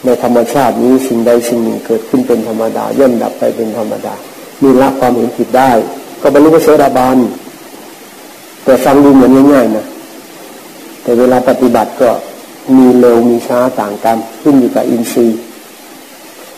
[0.05, 4.15] ในธรรมชาตินี้สิ่งใดสิ่งหนึ่งเกิดขึ้นเป็นธรรมดาย่อมดับไปเป็นธรรมดา
[4.63, 5.71] มีละความเห็นผิดได้
[6.21, 7.19] ก็บรรลุพระโสดาบัน
[8.65, 9.87] แต่ฟังดูเหมือนง่ายๆนะ
[11.03, 12.11] แต่เวลาปฏิบัติก็
[12.77, 15.39] มีเร็วมีช้าต่างกันขึ้นอยู่กับอินทรีย์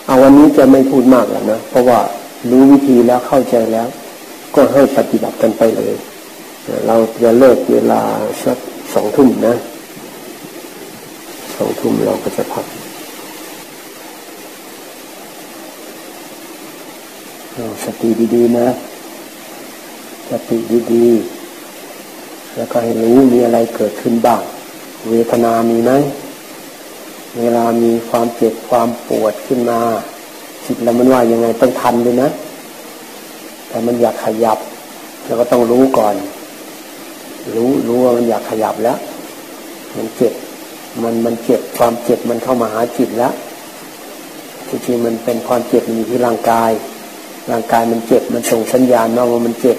[0.06, 2.00] เอาวันนี้จะไม่พูดมากแล้วนะเพราะว่า
[2.50, 3.87] รู้วิธีแล้วเข้าใจแล้ว
[4.54, 5.94] ก็ให้ปฏิบัติกันไปเลย
[6.87, 8.00] เราจะเลิกเวลา
[8.44, 8.59] สัก
[8.94, 9.56] สองทุ่มนะ
[11.56, 12.66] สองทุ่มเราก็จะพัก
[17.85, 18.69] สติดีๆนะ
[20.31, 20.59] สติ
[20.92, 24.42] ดีๆแล้วก็ให้รู้มีอะไรเกิดขึ้นบ้าง
[25.11, 25.92] เวทนามีไหม
[27.38, 29.81] เวลามีความเจ็บความปวดขึ้นมา
[30.64, 32.29] จิตแล้วมันว่ายังไงต้องทันเลยนะ
[33.69, 34.59] แต่มันอยากขยับ
[35.25, 36.14] แล้วก็ต้องรู้ก่อน
[37.55, 38.99] รู้รู้ว่ามันอยากขยับแล้ว
[39.97, 40.33] มันเจ็บ
[41.03, 43.33] มันมันเจ็บความเจ็บมันเข้ามาหาจิตแล้ว
[44.69, 46.73] จริงๆมันเป็นความเจ็บมันอยู่ที่ร่างกาย
[47.50, 49.78] ร่างกายมันเจ็บมันส่งสัญญาณว่ามันเจ็บ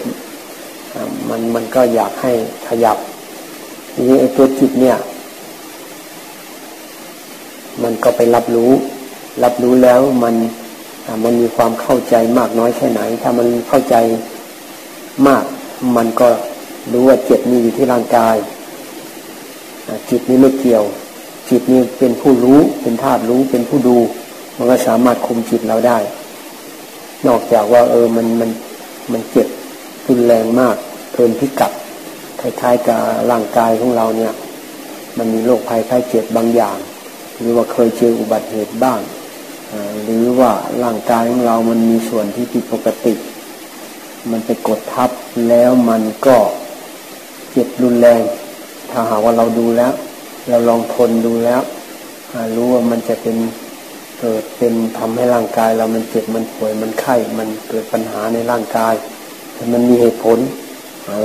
[1.30, 2.32] มันมันก็อยากให้
[2.68, 2.98] ขยับ
[3.94, 4.98] ทีนี้ไอ้ตัวจิตเนี่ย
[7.84, 8.72] มันก็ไปรับรู้
[9.44, 10.36] รับรู้แล้วมัน
[11.24, 13.96] มันมีความเข้าใจมากน้อยแค่ไหน ถ้ามันเข้าใจ
[15.28, 15.44] มาก
[15.98, 16.30] มันก็
[16.92, 18.36] รู้ว่าเจ็บนี่อยู่ที่ร่างกาย
[20.10, 20.84] จิตนี้ไม่เกี่ยว
[21.50, 23.98] จิตนี้เป็นผู้รู้เป็นธาตุรู้เป็นผู้ดู
[24.56, 25.98] มันก็สามารถคุมจิตเราได้
[27.28, 28.50] นอกจากว่า เออมันมัน
[29.12, 29.48] มันเจ็บ
[30.08, 30.76] รุนแรงมาก
[31.14, 31.72] เพิ่มพิกัด
[32.42, 33.00] คล้ายๆกับ
[33.32, 34.34] ร่างกายของเราเนี่ย
[35.18, 36.78] มันมีโรคภัยไข้เจ็บบางอย่าง
[37.40, 39.00] หรือว่าเคยเจออุบัติเหตุบ้าง
[40.04, 40.52] หรือว่า
[40.84, 43.14] ร่างกายของเรามันมีส่วนที่ผิดปกติ
[44.32, 45.10] มันไปกดทับ
[45.50, 46.38] แล้วมันก็
[47.52, 48.22] เจ็บรุนแรง
[48.92, 49.94] ถ้าหากว่าเราดูแล้ว
[50.50, 51.62] เราลองทนดูแล้ว
[52.56, 53.38] รู้ว่ามันจะเป็น
[54.20, 58.94] เกิดเป็นทำให้ร่างกายเรามันเจ็บมันป่วยมันไข้มันเกิดปัญหาในร่างกาย
[59.54, 60.38] แต่มันมีเหตุผล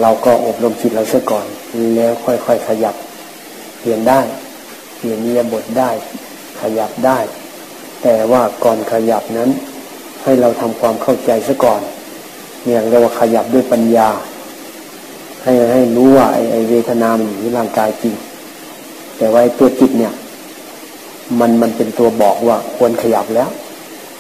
[0.02, 1.46] เราก็อบรมจิตเราเสียก่อน
[1.96, 2.94] แล้วค่อยๆขยับ
[3.80, 4.20] เปลี่ยนได้
[4.98, 5.90] เปลี่ยนเนียบทได้
[6.60, 7.18] ขยับได้
[8.02, 9.50] แต่ว่าก่อนขยับนั้น
[10.22, 11.80] ให้เราทำความเข้าใจซะก่อน
[12.64, 14.08] เนี่ยเรียกว่าขยับด้วยปัญญา
[15.44, 18.14] ให้ให้รู้ว่าไอไอเวทนามันอยู่ในร่างกายจริง
[19.18, 20.12] แต่ว่าตัวจิตเนี่ย
[21.40, 23.50] มันมันเป็นตัวบอกว่าควรขยับแล้ว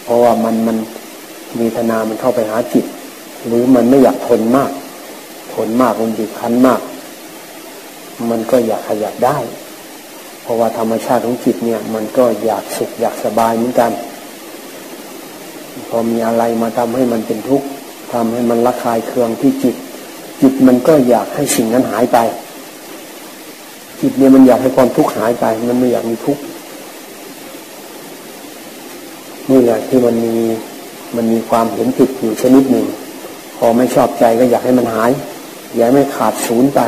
[0.04, 0.76] เพราะว่ามันมัน
[1.56, 2.84] เวทนามันเข้าไปหาจิต
[3.46, 4.70] หรือมันไม่อยากทนมาก
[5.54, 6.80] ทนมากมันบีบคั้นมาก
[8.30, 9.38] มันก็อยากขยับได้
[10.42, 13.90] เพราะว่าธรรมชาติของจิตเนี่ย มันก็อยากสุขอยากสบายเหมือนกัน
[15.88, 17.66] พอมีอะไรมาทำให้มันเป็นทุกข์
[18.12, 19.76] ทำให้มันระคายเคืองที่จิต
[20.40, 22.18] จิตมันก็อยากให้สิ่งนั้นหายไป
[24.00, 26.42] จิตเนี่ยมันอยากให้ความทุกข์หายไป มันไม่อยากมีทุกข์
[29.50, 30.34] นี่แหละที่มันมี
[31.16, 32.86] มันมีความเห็นผิดอยู่ชนิดหนึ่ง
[33.58, 35.10] พอไม่ชอบใจก็อยากให้มันหาย
[35.76, 36.80] อยากให้ขาดศูนย์ไป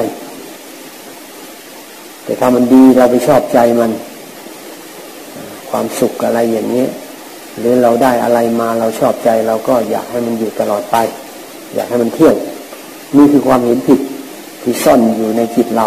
[2.24, 3.90] แต่ถ้ามันดีเราไปชอบใจมัน
[5.70, 6.86] ความสุขอะไรอย่างนี้
[7.58, 10.96] หรือเราได้อะไรมาเราชอบใจเราก็อยากให้มันอยู่ตลอดไป
[11.74, 12.36] อยากให้มันเที่ยง
[13.16, 14.00] นี่คือความเห็นผิด
[14.62, 15.86] ที่ซ่อนอยู่ในจิตเรา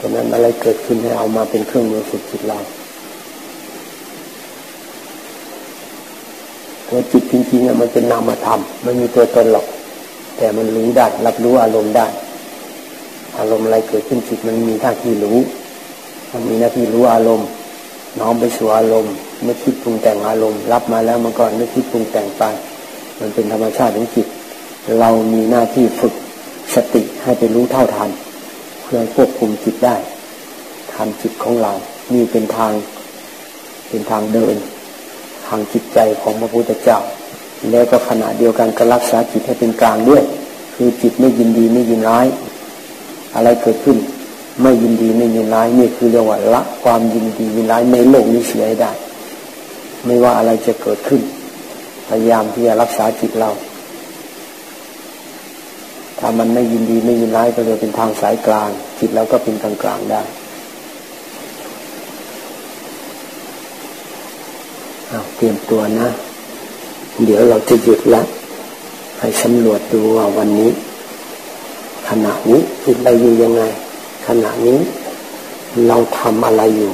[0.00, 2.58] เพราะนั้นอะไรเกิดขึ้นให้เอามาเป็นเครื่องมือฝึกจิตเรา
[6.88, 9.66] ตัวจิตจริงๆมันเป็นนามธรรมไม่มีตัวตนหรอก
[10.36, 12.06] แต่มันรู้ได้รับรู้อารมณ์ได้
[13.38, 15.38] อารมณ์อะไรเกิดขึ้นจิตมันมีหน้าที่รู้
[16.32, 17.48] มันมีหน้าที่รู้อารมณ์
[18.20, 22.42] น้อมไปสู่อารมณ์ไม่คิดปรุงแต่งอารมณ์ รับมาแล้วมันก็ไม่คิดปรุงแต่งไป
[23.20, 24.26] มันเป็นธรรมชาติของจิต
[25.00, 26.14] เรามีหน้าที่ฝึก
[26.74, 28.10] สติให้ไปรู้เท่าทัน
[28.92, 29.96] พื่อควบคุมจิตได้
[30.92, 31.72] ทันจิตของเรา
[32.12, 32.72] นี่เป็นทาง
[33.88, 34.56] เป็นทางเดิน
[35.46, 36.98] ทางจิตใจของพระพุทธเจ้า
[37.70, 40.22] แล้วก็ขณะเดียวกันก็รักษาจิตให้เป็นกลางด้วย
[40.74, 42.26] คือจิตไม่ยินดีไม่ยินร้าย
[43.34, 43.98] อะไรเกิดขึ้น
[44.62, 48.92] ไม่ยินดีไม่ยินร้ายนี่คือเรียกว่าละความยินดียินร้ายในโลกนี้เสียได้
[50.06, 51.20] ไม่ว่าอะไรจะเกิดขึ้น
[52.08, 53.50] พยายามที่จะรักษาจิตเรา
[56.20, 60.22] ถ้ามันไม่ยินดีไม่ยินร้ายก็เลยเป็นทางสายกลาง จิตเราก็เป็นกลางกลางได้
[65.08, 66.08] เอาเตรียมตัวนะ
[67.24, 68.26] เดี๋ยวเราจะหยุดล้ว
[69.20, 70.70] ให้สำรวจดูว่าวันนี้
[72.08, 73.62] ขณะนี้จิตเราอยู่ยังไง
[74.26, 74.78] ขณะนี้
[75.86, 76.92] เราทำอะไรอยู่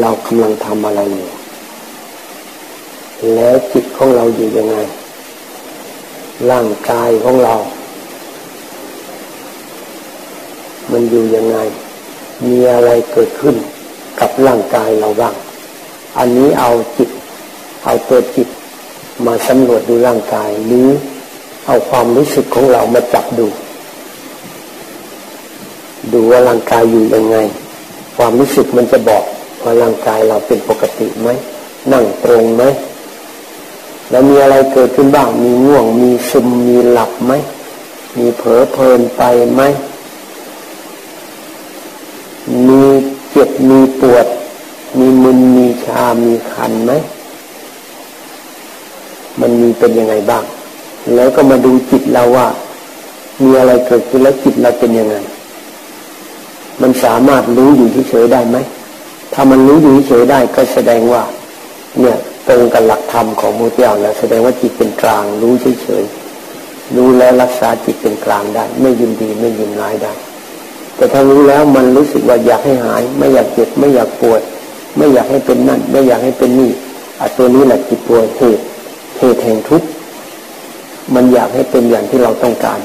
[0.00, 1.28] เรากำลังทำอะไรอยู่
[3.34, 4.76] แล้วจิตของเราอยู่ยังไง
[6.50, 7.54] ร่างกายของเรา
[10.92, 11.58] มันอยู่ยังไง
[12.44, 13.56] มีอะไรเกิดขึ้น
[14.20, 15.34] กับร่างกายเราบ้าง
[16.18, 17.10] อันนี้เอาจิต
[17.84, 18.48] เอาตัวจิต
[19.26, 20.88] มาสำรวจดูร่างกายหรือ
[21.66, 23.46] เอาความรู้สึกของเรามาจับดู
[26.12, 27.36] ดูว่าร่างกายอยู่ยังไง
[28.16, 29.24] ความรู้สึกมันจะบอก
[29.62, 31.28] ว่าร่างกายเราเป็นปกติไหม
[31.92, 32.62] นั่งตรงไหม
[34.10, 37.32] แล้วมีอะไรเกิดขึ้นบ้าง มีง่วง มีซึม มีหลับไหม
[38.18, 39.22] มีเผลอเพลินไป
[39.54, 39.62] ไหม
[42.68, 42.82] มี
[43.30, 44.26] เจ็บมีปวด
[44.98, 46.92] มีมึนมีชา มีคันไหม
[49.40, 50.44] มันมีเป็นยังไงบ้าง
[51.14, 52.46] แล้วก็มาดูจิตเราว่า
[53.42, 55.16] มีอะไรเกิดขึ้นแล้วจิตเราเป็นยังไง
[56.82, 58.56] มันสามารถรู้อยู่เฉยได้ไหม
[59.32, 61.22] ถ้ามันรู้อยู่เฉยได้ก็แสดงว่า
[62.00, 62.16] เนี่ย
[62.48, 70.12] ตรงกับหลักธรรมของมูเตียวแล้วแสดงว่าจิตเป็นกลางรู้เฉยๆรู้แล้วรักษาจิตเป็นกลางได้ ไม่ยินดีไม่ยินร้ายได้
[71.00, 74.40] แต่ถ้ารู้แล้วมันรู้สึกว่าอยากให้หาย ไม่อยากเจ็บไม่อยากปวด
[74.96, 76.70] ไม่อยากให้เป็นนั่น ไม่อยากให้เป็นนี่
[77.20, 78.64] อตัวนี้แหละจิตตัวเหตุ
[79.18, 79.88] เหตุแห่งทุกข์
[81.14, 82.80] มันอยากให้เป็นอย่างที่เราต้องการ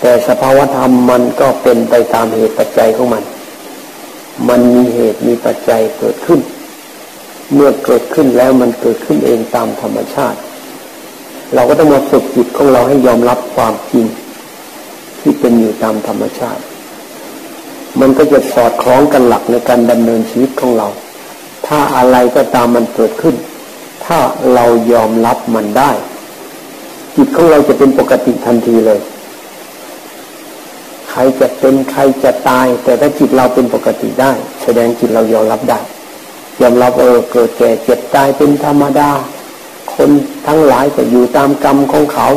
[0.00, 3.22] แต่สภาวธรรมมันก็เป็นไปตามเหตุปัจจัยของมัน
[4.48, 6.40] มันมีเหตุมีปัจจัยเกิดขึ้น
[7.54, 10.38] เมื่อเกิดขึ้นแล้วมันเกิดขึ้นเองตามธรรมชาติ
[11.54, 14.06] เราก็ต้องมาฝึกจิตของเราให้ยอมรับความจริง
[15.20, 16.62] ที่เป็นอยู่ตามธรรมชาติ
[18.00, 20.88] มันก็จะสอดคล้องกันหลักในการดำเนินชีวิตของเรา
[21.66, 23.36] ถ้าอะไรก็ตามมันเกิดขึ้น
[24.04, 24.18] ถ้า
[24.54, 25.90] เรายอมรับมันได้
[27.16, 29.00] จิตของเราจะเป็นปกติทันทีเลย
[31.10, 35.80] ใครจะเป็นใครจะตาย แต่ถ้าจิตเราเป็นปกติได้ แสดงจิตเรายอมรับได้
[36.60, 39.10] ยอมรับเออเกิดแก่เจ็บตายเป็นธรรมดา
[39.94, 40.10] คน
[40.46, 42.28] ทั้งหลายจะอยู่ตามกรรมของเขา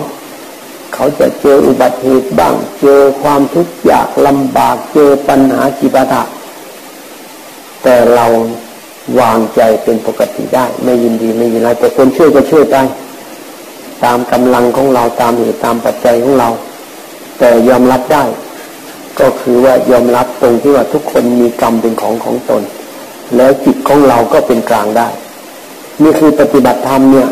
[0.96, 6.24] เขาจะเจออุบัติเหตุบ้าง เจอความทุกข์ยากลำบากเจอปัญหาจิปาถะ
[7.84, 8.26] แต่เรา
[9.20, 12.76] วางใจเป็นปกติได้ ไม่ยินดีไม่ยินร้ายแต่คนช่วยก็ช่วยไป
[14.04, 16.50] ตามกำลังของเราตามเหตุตามปัจจัยของเรา
[17.40, 18.24] แต่ยอมรับได้
[19.20, 22.64] ก็คือว่ายอมรับตรงที่ว่าทุกคนมีกรรมเป็นของของตน
[23.36, 25.10] แล้วจิตของเราก็เป็นกลางได้
[26.04, 27.30] นี่คือปฏิบัติธรรมเนี่ย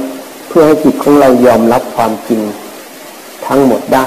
[0.47, 2.41] เพื่อให้จิตของเรายอมรับความจริง
[3.47, 4.06] ทั้งหมดได้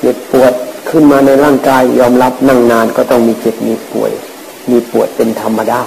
[0.00, 0.52] เจ็บปวด
[0.90, 4.12] ขึ้นมาในร่างกายยอมรับนั่งนานก็ต้องมีเจ็บมีป่วย
[4.70, 5.80] มีปวดเป็นธรรมดา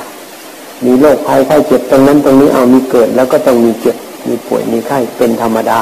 [0.86, 3.95] มีโรคภัยไข้เจ็บตรงนั้นตรงนี้เอามีเกิดแล้วก็ต้องมีเจ็บ
[4.28, 5.80] มีป่วยมีไข้เป็นธรรมดา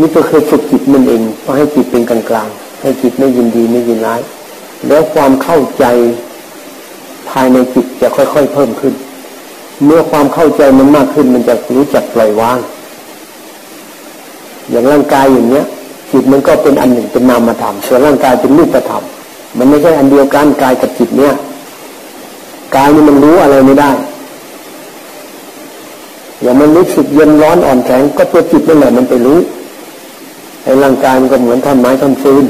[0.00, 2.48] นี่ก็คือฝึกจิตมันเองเพื่อให้จิตเป็นกลางกลาง
[2.80, 4.20] ให้จิตไม่ยินดีไม่ยินร้าย
[4.88, 5.84] แล้วความเข้าใจ
[7.30, 8.94] ภายในจิตจะค่อย ๆ เพิ่มขึ้น
[9.84, 12.58] เมื่อความเข้าใจมันมากขึ้น มันจะรู้จักปล่อยวาง
[14.70, 15.66] อย่างร่างกายอย่างเนี้ย
[16.10, 19.02] จิตมันก็เป็นอันหนึ่งเป็นนามธรรมส่วนร่างกายเป็นรูปธรรม
[19.58, 21.34] มันไม่ใช่อันเดียวกันกายกับจิตเนี้ย
[22.76, 23.90] กายนี่มันรู้อะไรไม่ได้
[26.42, 29.38] อย่างมันรู้สึกเย็นร้อนอ่อนแข็งก็ตัวจิตนั่นแหละมันไปรู้
[30.64, 32.44] ไอ้ร่างกายมันก็เหมือนท่อนไม้ท่อนฟืน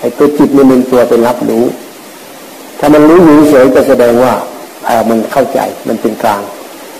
[0.00, 1.64] ไอ้ตัวจิตมันเป็นตัวไปรับรู้
[2.78, 4.34] ถ้ามันรู้อยู่เฉยก็แสดงว่า
[5.10, 6.42] มันเข้าใจมันเป็นกลาง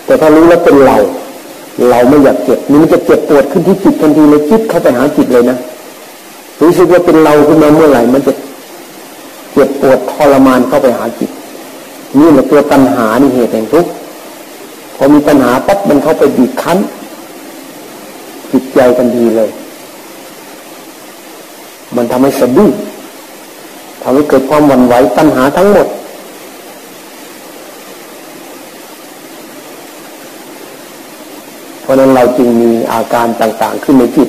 [0.05, 0.97] แต่ถ้ารู้แล้วเป็นเรา
[1.91, 5.59] เราไม่อยากเจ็บนี่มันจะเจ็บปวดขึ้นที่จิตทันทีเลยจิตเข้าไปหาจิตเลยนะ
[6.63, 8.33] รู้สึกว่าเป็นเราขึ้นมาเมื่อไหร่มันจะ
[9.53, 11.31] เจ็บปวดทรมานเข้าไปหาจิต
[12.19, 13.91] นี่แหละตัวปัญหานี่เหตุแห่งทุกข์
[14.97, 16.79] พอมีปัญหาปั๊บมันเข้าไปบีบคั้น
[18.53, 19.51] จิตใจทันทีเลย
[21.97, 22.71] มันทำให้สะดุ้ง
[24.03, 25.87] ทำให้เกิดความหวั่นไหวปัญหาทั้งหมด
[31.89, 34.29] ราะนั้นเราจึงมีอาการต่างๆขึ้นในจิต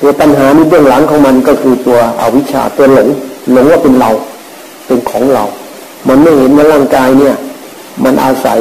[0.00, 3.08] ตัวปัญหานี้เบื้องหลังของมันก็คือตัวอวิชชาตัวหลง
[3.52, 4.10] หลงว่าเป็นเรา
[4.86, 5.44] เป็นของเรา
[6.08, 7.34] มันไม่เห็นว่าร่างกายเนี่ย
[8.04, 8.60] มันอาศัย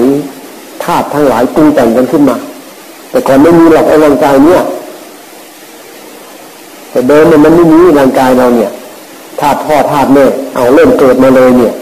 [0.84, 2.38] ธาตุทั้งหลายปรุงแต่งกันขึ้นมา
[3.10, 4.64] แต่ก่อนไม่มีหรอกไอ้ร่างกายเนี่ย
[6.92, 8.72] แต่เดิมมันไม่มีร่างกายเราเนี่ย
[9.40, 10.26] ธาตุพ่อธาตุแม่
[10.56, 11.74] เอาเริ่มเกิดมาเลยเนี่ย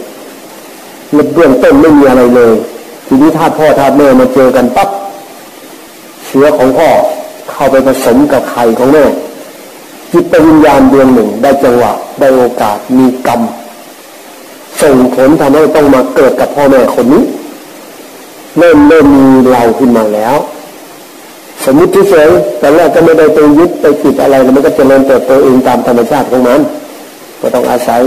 [1.34, 2.52] เบื้องต้นไม่มีอะไรเลย
[3.06, 4.88] ทีนี้ธาตุพ่อธาตุแม่มาเจอกันปั๊บ
[6.32, 6.90] ชื้อของพ่อ
[7.50, 9.04] เข้าไปผสมกับไข่ของแม่
[10.12, 13.40] จิตวิญญาณดวงหนึ่งได้จังหวะได้โอกาสมีกรรม
[14.82, 17.24] ส่งผลทำให้ต้องมาเกิดกับพ่อแม่คนนี้
[18.58, 20.34] เริ่มเริ่มมีเราขึ้นมาแล้ว
[21.64, 26.60] สมมติเฉยแต่แรกก็ไม่ได้ไปยึดไปติดอะไรมันก็จะเริ่มเติบโตเองตามธรรมชาติของมัน
[27.40, 28.02] ก็ต้องอาศัย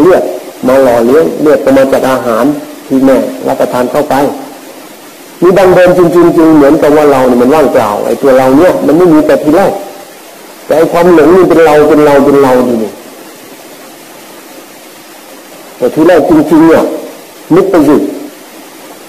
[0.00, 0.22] เลือด
[0.66, 2.44] มาหล่อเลี้ยงเลือดก็มาจากอาหาร
[2.86, 3.16] ที่แม่
[3.48, 4.14] รับประทานเข้าไป
[5.44, 9.72] มีดังเดิมจริงจริงเหมือนกับว่าเราเนี่ยมันว่างเปล่าไอ้ตัวเราเนี่ยมันไม่มีแต่ทีแรก
[10.66, 12.92] แต่ไอ้ความหลงนี่เป็นเราเป็นเราเป็นเราดีนี่
[15.76, 16.82] แต่ทีแรกจริงๆเนี่ย
[17.54, 17.96] นึกไปสิ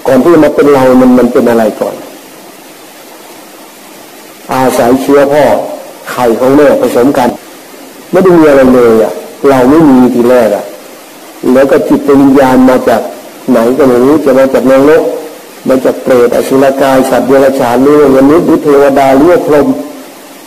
[0.08, 1.95] ก่อนที่จะมาเป็นเรามันมันเป็นอะไรก่อน
[4.52, 5.43] อาศัยเชื้อพ่อ
[6.12, 7.30] ไข่ของแม่ผสมกัน
[8.12, 9.13] ไม่ได้มีอะไรเลยอะ
[9.50, 10.65] เราไม่มีทีแรกอะ
[11.54, 13.02] แล้วก็จิตวิญญาณมาจาก
[13.52, 15.04] ไหนก็ไม่รู้จะมาจากนรก
[15.67, 19.67] มันจะเปรตอสุรกายสัตว์เดรัจฉานหรือมนุษย์หรือเทวดาหรือพรหม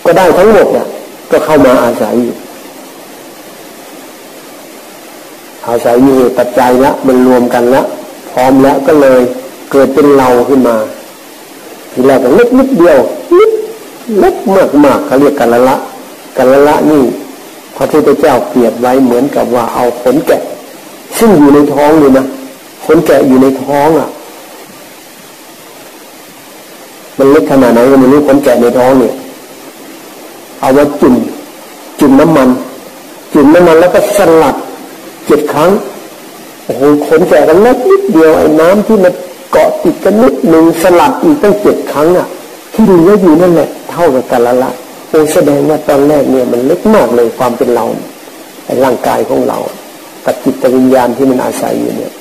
[0.05, 0.87] ก็ได้ทั้งหมดอะ
[1.31, 2.37] ก็เข้ามาอาศัยอยู่
[5.69, 7.83] อาศัยมีเหตุปัจจัยละมันรวมกันละ
[8.31, 9.21] พร้อมแล้วก็เลย
[9.71, 10.77] เกิดเป็นเราขึ้นมา
[11.93, 12.99] ทีแรกก็เล็กนิดเดียว
[13.39, 13.53] นิด
[14.19, 15.77] เล็กมากมากเขาเรียกกันละละ
[16.37, 17.03] กันละละนี่
[17.77, 20.43] พระพุทธเจ้าเปรียบไว้เหมือนกับว่าเอาขนแกะ
[21.19, 22.27] ซึ่งอยู่ในท้องเลยนะ
[22.87, 24.09] ขนแกะอยู่ในท้องอะ
[27.19, 29.15] มันเล็กขนาดไหนก็ไม่รู้คนแก่ในท้องเนี่ย
[30.61, 31.15] เอาไว้จุ่ม
[32.01, 32.49] จุ่มน้ำมัน
[33.33, 34.57] จุ่มน้ำมันแล้วก็สลัด
[35.27, 35.71] เจ็ดครั้ง
[36.65, 39.13] โอ้โหขนแก่กันเล็กนิดเดียวไอ้น้ำที่มัน
[39.53, 42.29] เกาะติดกันนิดหนึ่งสลัดอีกตั้งเจ็ดครั้งอะ
[42.73, 44.71] ที่เหลืออยู่นั่นแหละเท่ากับกันละละ
[45.09, 47.85] โอ้แสดงว่าตอนแรกเนี่ยมันเล็กมากเลยความเป็นเรา
[48.65, 49.59] ไอ้ร่างกายของเรา
[50.25, 52.13] กับจิตวิญญาณที่มันอาศัยอยู่เนี่ย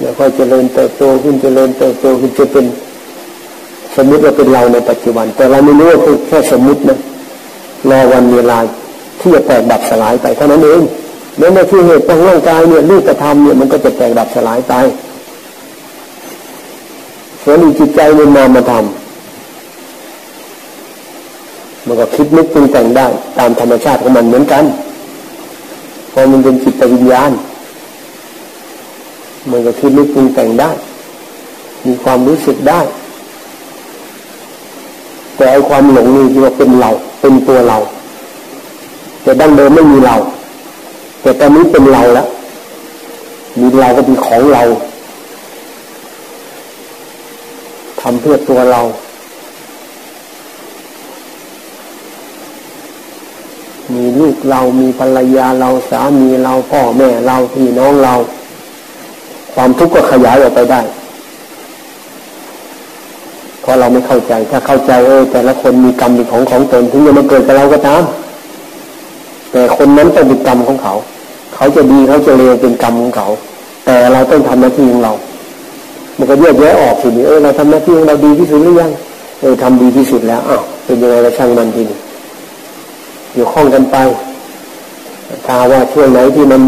[0.00, 2.64] แล้วค่อยเจริญเติบโตขึ้นเจริญเติบโตขึ้นจะเป็น
[3.96, 6.98] สมมติว่าเป็นเราในปัจจุบัน แต่เราไม่รู้ว่าคือแค่สมมตินะ
[7.90, 8.58] รอวันเวลา
[9.20, 10.80] ที่จะแตกดับสลายไปเท่านั้นเอง
[11.38, 14.74] แล้วในที่เหตุของร่างกายเนี่ยรูปธรรมเนี่ยมันก็จะแตกดับสลายไป
[17.42, 18.84] ส่วนจิตใจมันนามธรรม
[21.86, 23.06] มันก็คิดนึกปรุงแต่งได้
[23.38, 24.64] ตามธรรมชาติของมันเหมือนกัน
[26.18, 27.30] พราะมันเป็นจิตวิญญาณ
[29.50, 30.70] มันก็คิดนึกปรุงแต่งได้
[31.86, 32.80] มีความรู้สึกได้
[35.36, 37.78] แต่ไอความหลงนี่ที่ว่าเป็นเรา เป็นตัวเรา
[39.22, 40.16] แต่ดั้งเดิมไม่มีเรา
[41.22, 42.26] แต่ตอนนี้เป็นเราแล้ว
[43.58, 44.62] มีเราก็เป็นของเรา
[48.00, 48.80] ทำเพื่อตัวเรา
[53.94, 58.14] มีลูกเรามีภรรยาเราสามีเราพ่อแม่เราพี่น้องเรา
[59.56, 60.80] ความทุกข์ก็ขยายออกไปได้
[63.60, 68.02] เพราะเราไม่เข้าใจ ถ้าเข้าใจเออแต่ละคนมีกรรมเป็นของของตนถึงจะมาเกิดกับเราก็ตาม
[69.52, 70.94] แต่คนนั้นต้องเป็นกรรมของเขา
[71.54, 73.28] เขาจะดีเขาจะเลวเป็นกรรมของเขา
[73.86, 75.12] แต่เราต้องทำหน้าที่ของเรา
[76.18, 78.90] มันก็แยกแยะออกสิเออเราทำหน้าที่ของเราดีที่สุดหรือยัง
[79.40, 81.98] เออทำดีที่สุดแล้วอ้าวเป็นยังไงเราช่างมันทีนี้
[83.34, 83.96] อยู่ข้องกันไป
[85.46, 86.62] ถ้าว่าช่วงไหนที่มัน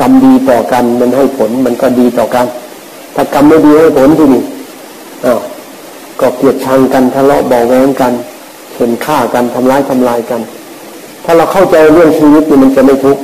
[0.00, 2.46] กรรมดีต่อกันมันให้ผลมันก็ดีต่อกัน
[3.14, 4.42] ถ้ากรรมไม่ดีให้ผลที่นี่
[5.24, 5.40] อ้าว
[6.20, 8.12] ก็เกลียดชังกันทะเลาะบอกแว้งกัน
[8.76, 10.40] เห็นฆ่ากันทำร้ายทำลายกัน
[11.24, 13.22] ถ้าเราเข้าใจเรื่องชีวิตนี่มันจะไม่ทุกข์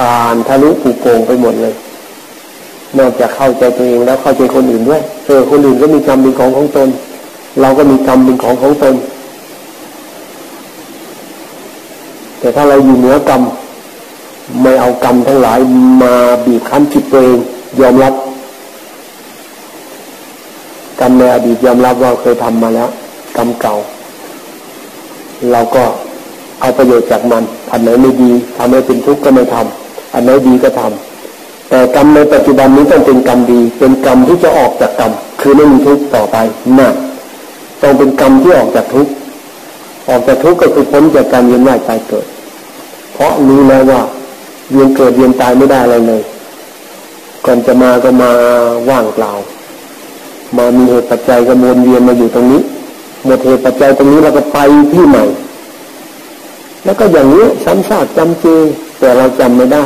[0.00, 1.74] อ่านทะลุผูโกงไปหมดเลย
[2.98, 6.88] นอกจากเข้าใจตัวเองแล้วเข้าใจคนอื่นด้วยเออคนอื่นก็มีกรรมเป็นของของตน
[7.60, 8.94] เราก็มีกรรมเป็นของของตน
[12.40, 13.42] แต่ถ้าเราอยู่เหนือกรรม
[14.62, 15.58] ไม่เอากรรมทั้งหลาย
[16.02, 17.38] มาบีบคั้นจิตตัวเอง
[17.80, 18.14] ยอมรับ
[21.00, 22.88] กรรมในอดีตยอมรับว่าเคยทำมาแล้ว
[23.36, 23.76] กรรมเก่า
[25.52, 25.84] เราก็
[26.60, 27.42] เอาประโยชน์จากมัน
[27.72, 36.36] อันไหนไม่ดีทำให้เป็นทุกข์ก็ไม่ทำอันไหนดีก็ทำแต่กรรมในปัจจุบันนี้ต้องเป็นกรรมดี เป็นกรรมที่จะออกจากกรรมคือไม่มีทุกข์ต่อไป
[36.78, 36.90] น่ะ
[37.82, 39.12] ต้องเป็นกรรมที่ออกจากทุกข์
[40.08, 42.26] ออกจากทุกข์ก็คือพ้นจากการเวียนว่ายตายเกิด
[43.14, 44.00] เพราะรู้แล้วว่า
[44.72, 46.22] เวียนเกิดเวียนตายไม่ได้อะไรเลย
[47.44, 48.30] ก่อนจะมาก็มา
[48.90, 49.32] ว่างเปล่า
[50.56, 52.62] มามีเหตุปัจจัยก็วนเวียนมาอยู่ตรงนี้
[53.24, 54.58] หมดเหตุปัจจัยตรงนี้เราก็ไป
[54.92, 55.24] ที่ใหม่
[56.84, 58.44] แล้วก็อย่างนี้ซ้ำซากจำเจ
[58.98, 59.84] แต่เราจำไม่ได้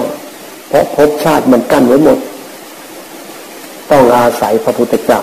[0.69, 2.19] เพราะภพชาติมันกั้นไว้หมด
[3.91, 5.21] ต้องอาศัยพระพุทธเจ้า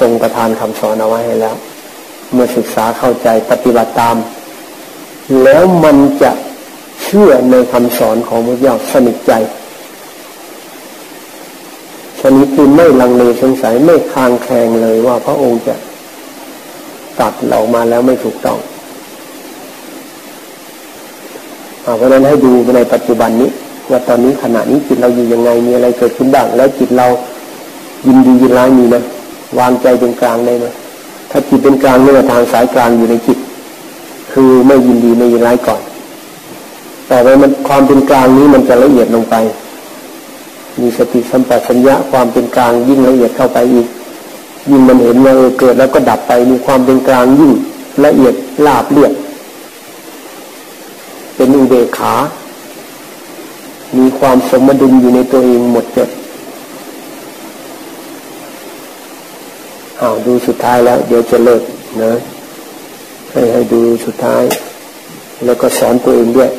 [0.00, 1.56] ทรงประทานคำสอนเอาไว้ให้แล้ว
[2.32, 4.16] เมื่อศึกษาเข้าใจปฏิบัติตาม
[5.42, 6.30] แล้วมันจะ
[7.08, 9.32] ชื่อในคำสอนของพระเจ้าสนิทใจ
[12.20, 15.74] ชนิดที่ไม่ลังเลสงสัยไม่คลางแคลงเลยว่าพระองค์จะ
[17.20, 18.58] ตัดเรามาแล้วไม่ถูกต้อง
[21.80, 23.50] เพราะนั้นให้ดูในปัจจุบันนี้
[23.90, 27.06] ว่าตอนนี้ขณะนี้จิตเราอยู่ยังไงมีอะไรเกิดขึ้นบ้าง แล้วจิตเรา
[28.06, 28.96] ยินดียินร้ายมีไหม
[29.58, 30.66] วางใจเป็นกลางได้ไหม
[31.30, 33.38] ถ้าจิตเป็นกลางเนี่ยทางสายกลางอยู่ในจิต
[34.32, 35.80] คือไม่ยินดีไม่ยินร้ายก่อน
[37.08, 39.34] แต่ว่ามันความเป็นกลางนี้มันจะละเอียดลงไป
[40.80, 43.86] มีสติสัมปชัญญะความเป็นกลางยิ่งละเอียดเข้าไปอีก
[44.70, 47.52] ยิ่งมันเห็นว่าเกิดแล้วก็ดับไป มีความเป็นกลางยิ่ง
[48.04, 48.34] ละเอียด
[48.66, 49.12] ลาบเรียบ
[51.36, 52.14] เป็นอุเบกขา
[53.98, 56.08] มีความสมดุลอยู่ในตัวเองหมดจด
[59.98, 61.62] เอาดูสุดท้ายแล้ว เดี๋ยวจะเลิก
[62.02, 62.12] นะ
[63.30, 64.42] ให้ให้ดูสุดท้าย
[65.44, 66.50] แล้วก็สอนตัวเองด้วย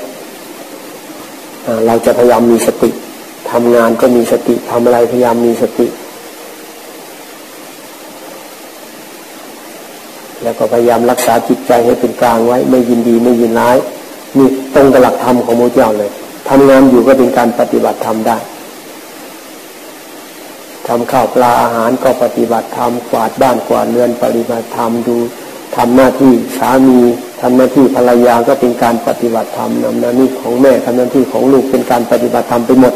[1.87, 2.89] เราจะพยายามมีสติ
[3.51, 5.87] ทำงานก็มีสติทำอะไรพยายามมีสติ
[10.43, 13.77] แล้วก็พยายามรักษาจิตใจให้เป็นกลางไว้ ไม่ยินดีไม่ยินร้าย
[14.37, 16.11] นี่ตรงกับหลักธรรมของโมเจ้าเลย
[16.49, 18.37] ทำงานอยู่ก็เป็นการปฏิบัติธรรมได้
[20.87, 25.17] ทำข้าวปลาอาหารก็ปฏิบัติธรรมกวาดบ้านกวาดเรือนปฏิบัติธรรมดู
[25.75, 26.99] ทำหน้าที่สามี
[27.41, 32.93] ทำหน้าที่ภรรยาก็เป็นการปฏิบัติธรรมนำหน้าที่ของแม่ทำหน้าที่ของลูกเป็นการปฏิบัติธรรมไปหมด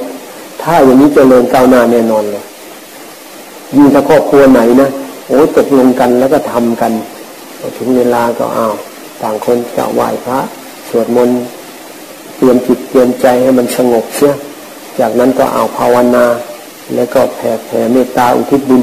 [0.62, 2.44] ถ้าอย่างนี้จเจริญก้าวหน้าแน่นอนเลย
[3.76, 4.90] ยิ่งถ้าครอบครัวไหนนะ
[5.28, 6.92] โอ้ตกลงกันแล้วก็ทำกัน
[7.78, 8.74] ถึงเวลาก็อ้าว
[9.22, 10.40] ต่างคนจะไหว้พระ
[10.90, 11.40] สวดมนต์
[12.38, 14.34] เตรียมจิตเตรียมใจให้มันสงบเสีย
[15.00, 16.26] จากนั้นก็เอาภาวนา
[16.96, 18.82] แล้วก็แผ่แผ่เมตตาอุทิศบุญ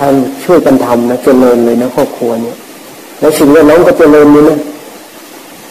[0.00, 2.56] ท่านช่วยกันทำนะเจริญเลยนะครอบครัวเนี่ย
[3.20, 4.58] แล้วสิ่งแวดล้อมก็เจริญนี่นะ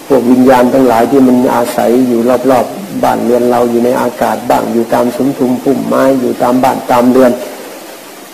[0.08, 2.66] พวกวิญญาณทั้งหลายที่มันอาศัยอยู่รอบๆบ
[3.04, 7.32] บ้านเรือนเราอยู่ในอากาศบ้างอยู่ตามสมทุมพุ่มไม้อยู่ตามบ้านตามเรือน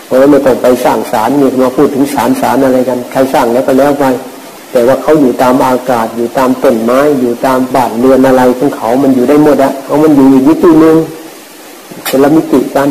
[0.06, 4.04] เพราะไม่ต้องไปสร้างสารนี่มาพูดถึงสารสารอะไรกันใครสร้างแล้วก็แล้วไป
[4.72, 10.96] แต่ว่าเขาอยู่ตามอากาศอยู่ตามต้นไม้ อยู่ตามบ้านเรือนอะไรของเขา มันอยู่ได้หมดอะเขามันอยู่อีกมิติหนึ่ง
[12.06, 12.88] เป็นละมิติกัน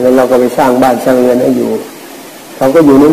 [0.00, 1.70] แล้วเราก็ไปสร้างบ้านสร้างเรือนให้อยู่
[2.62, 3.04] เขาก็อยู่ใน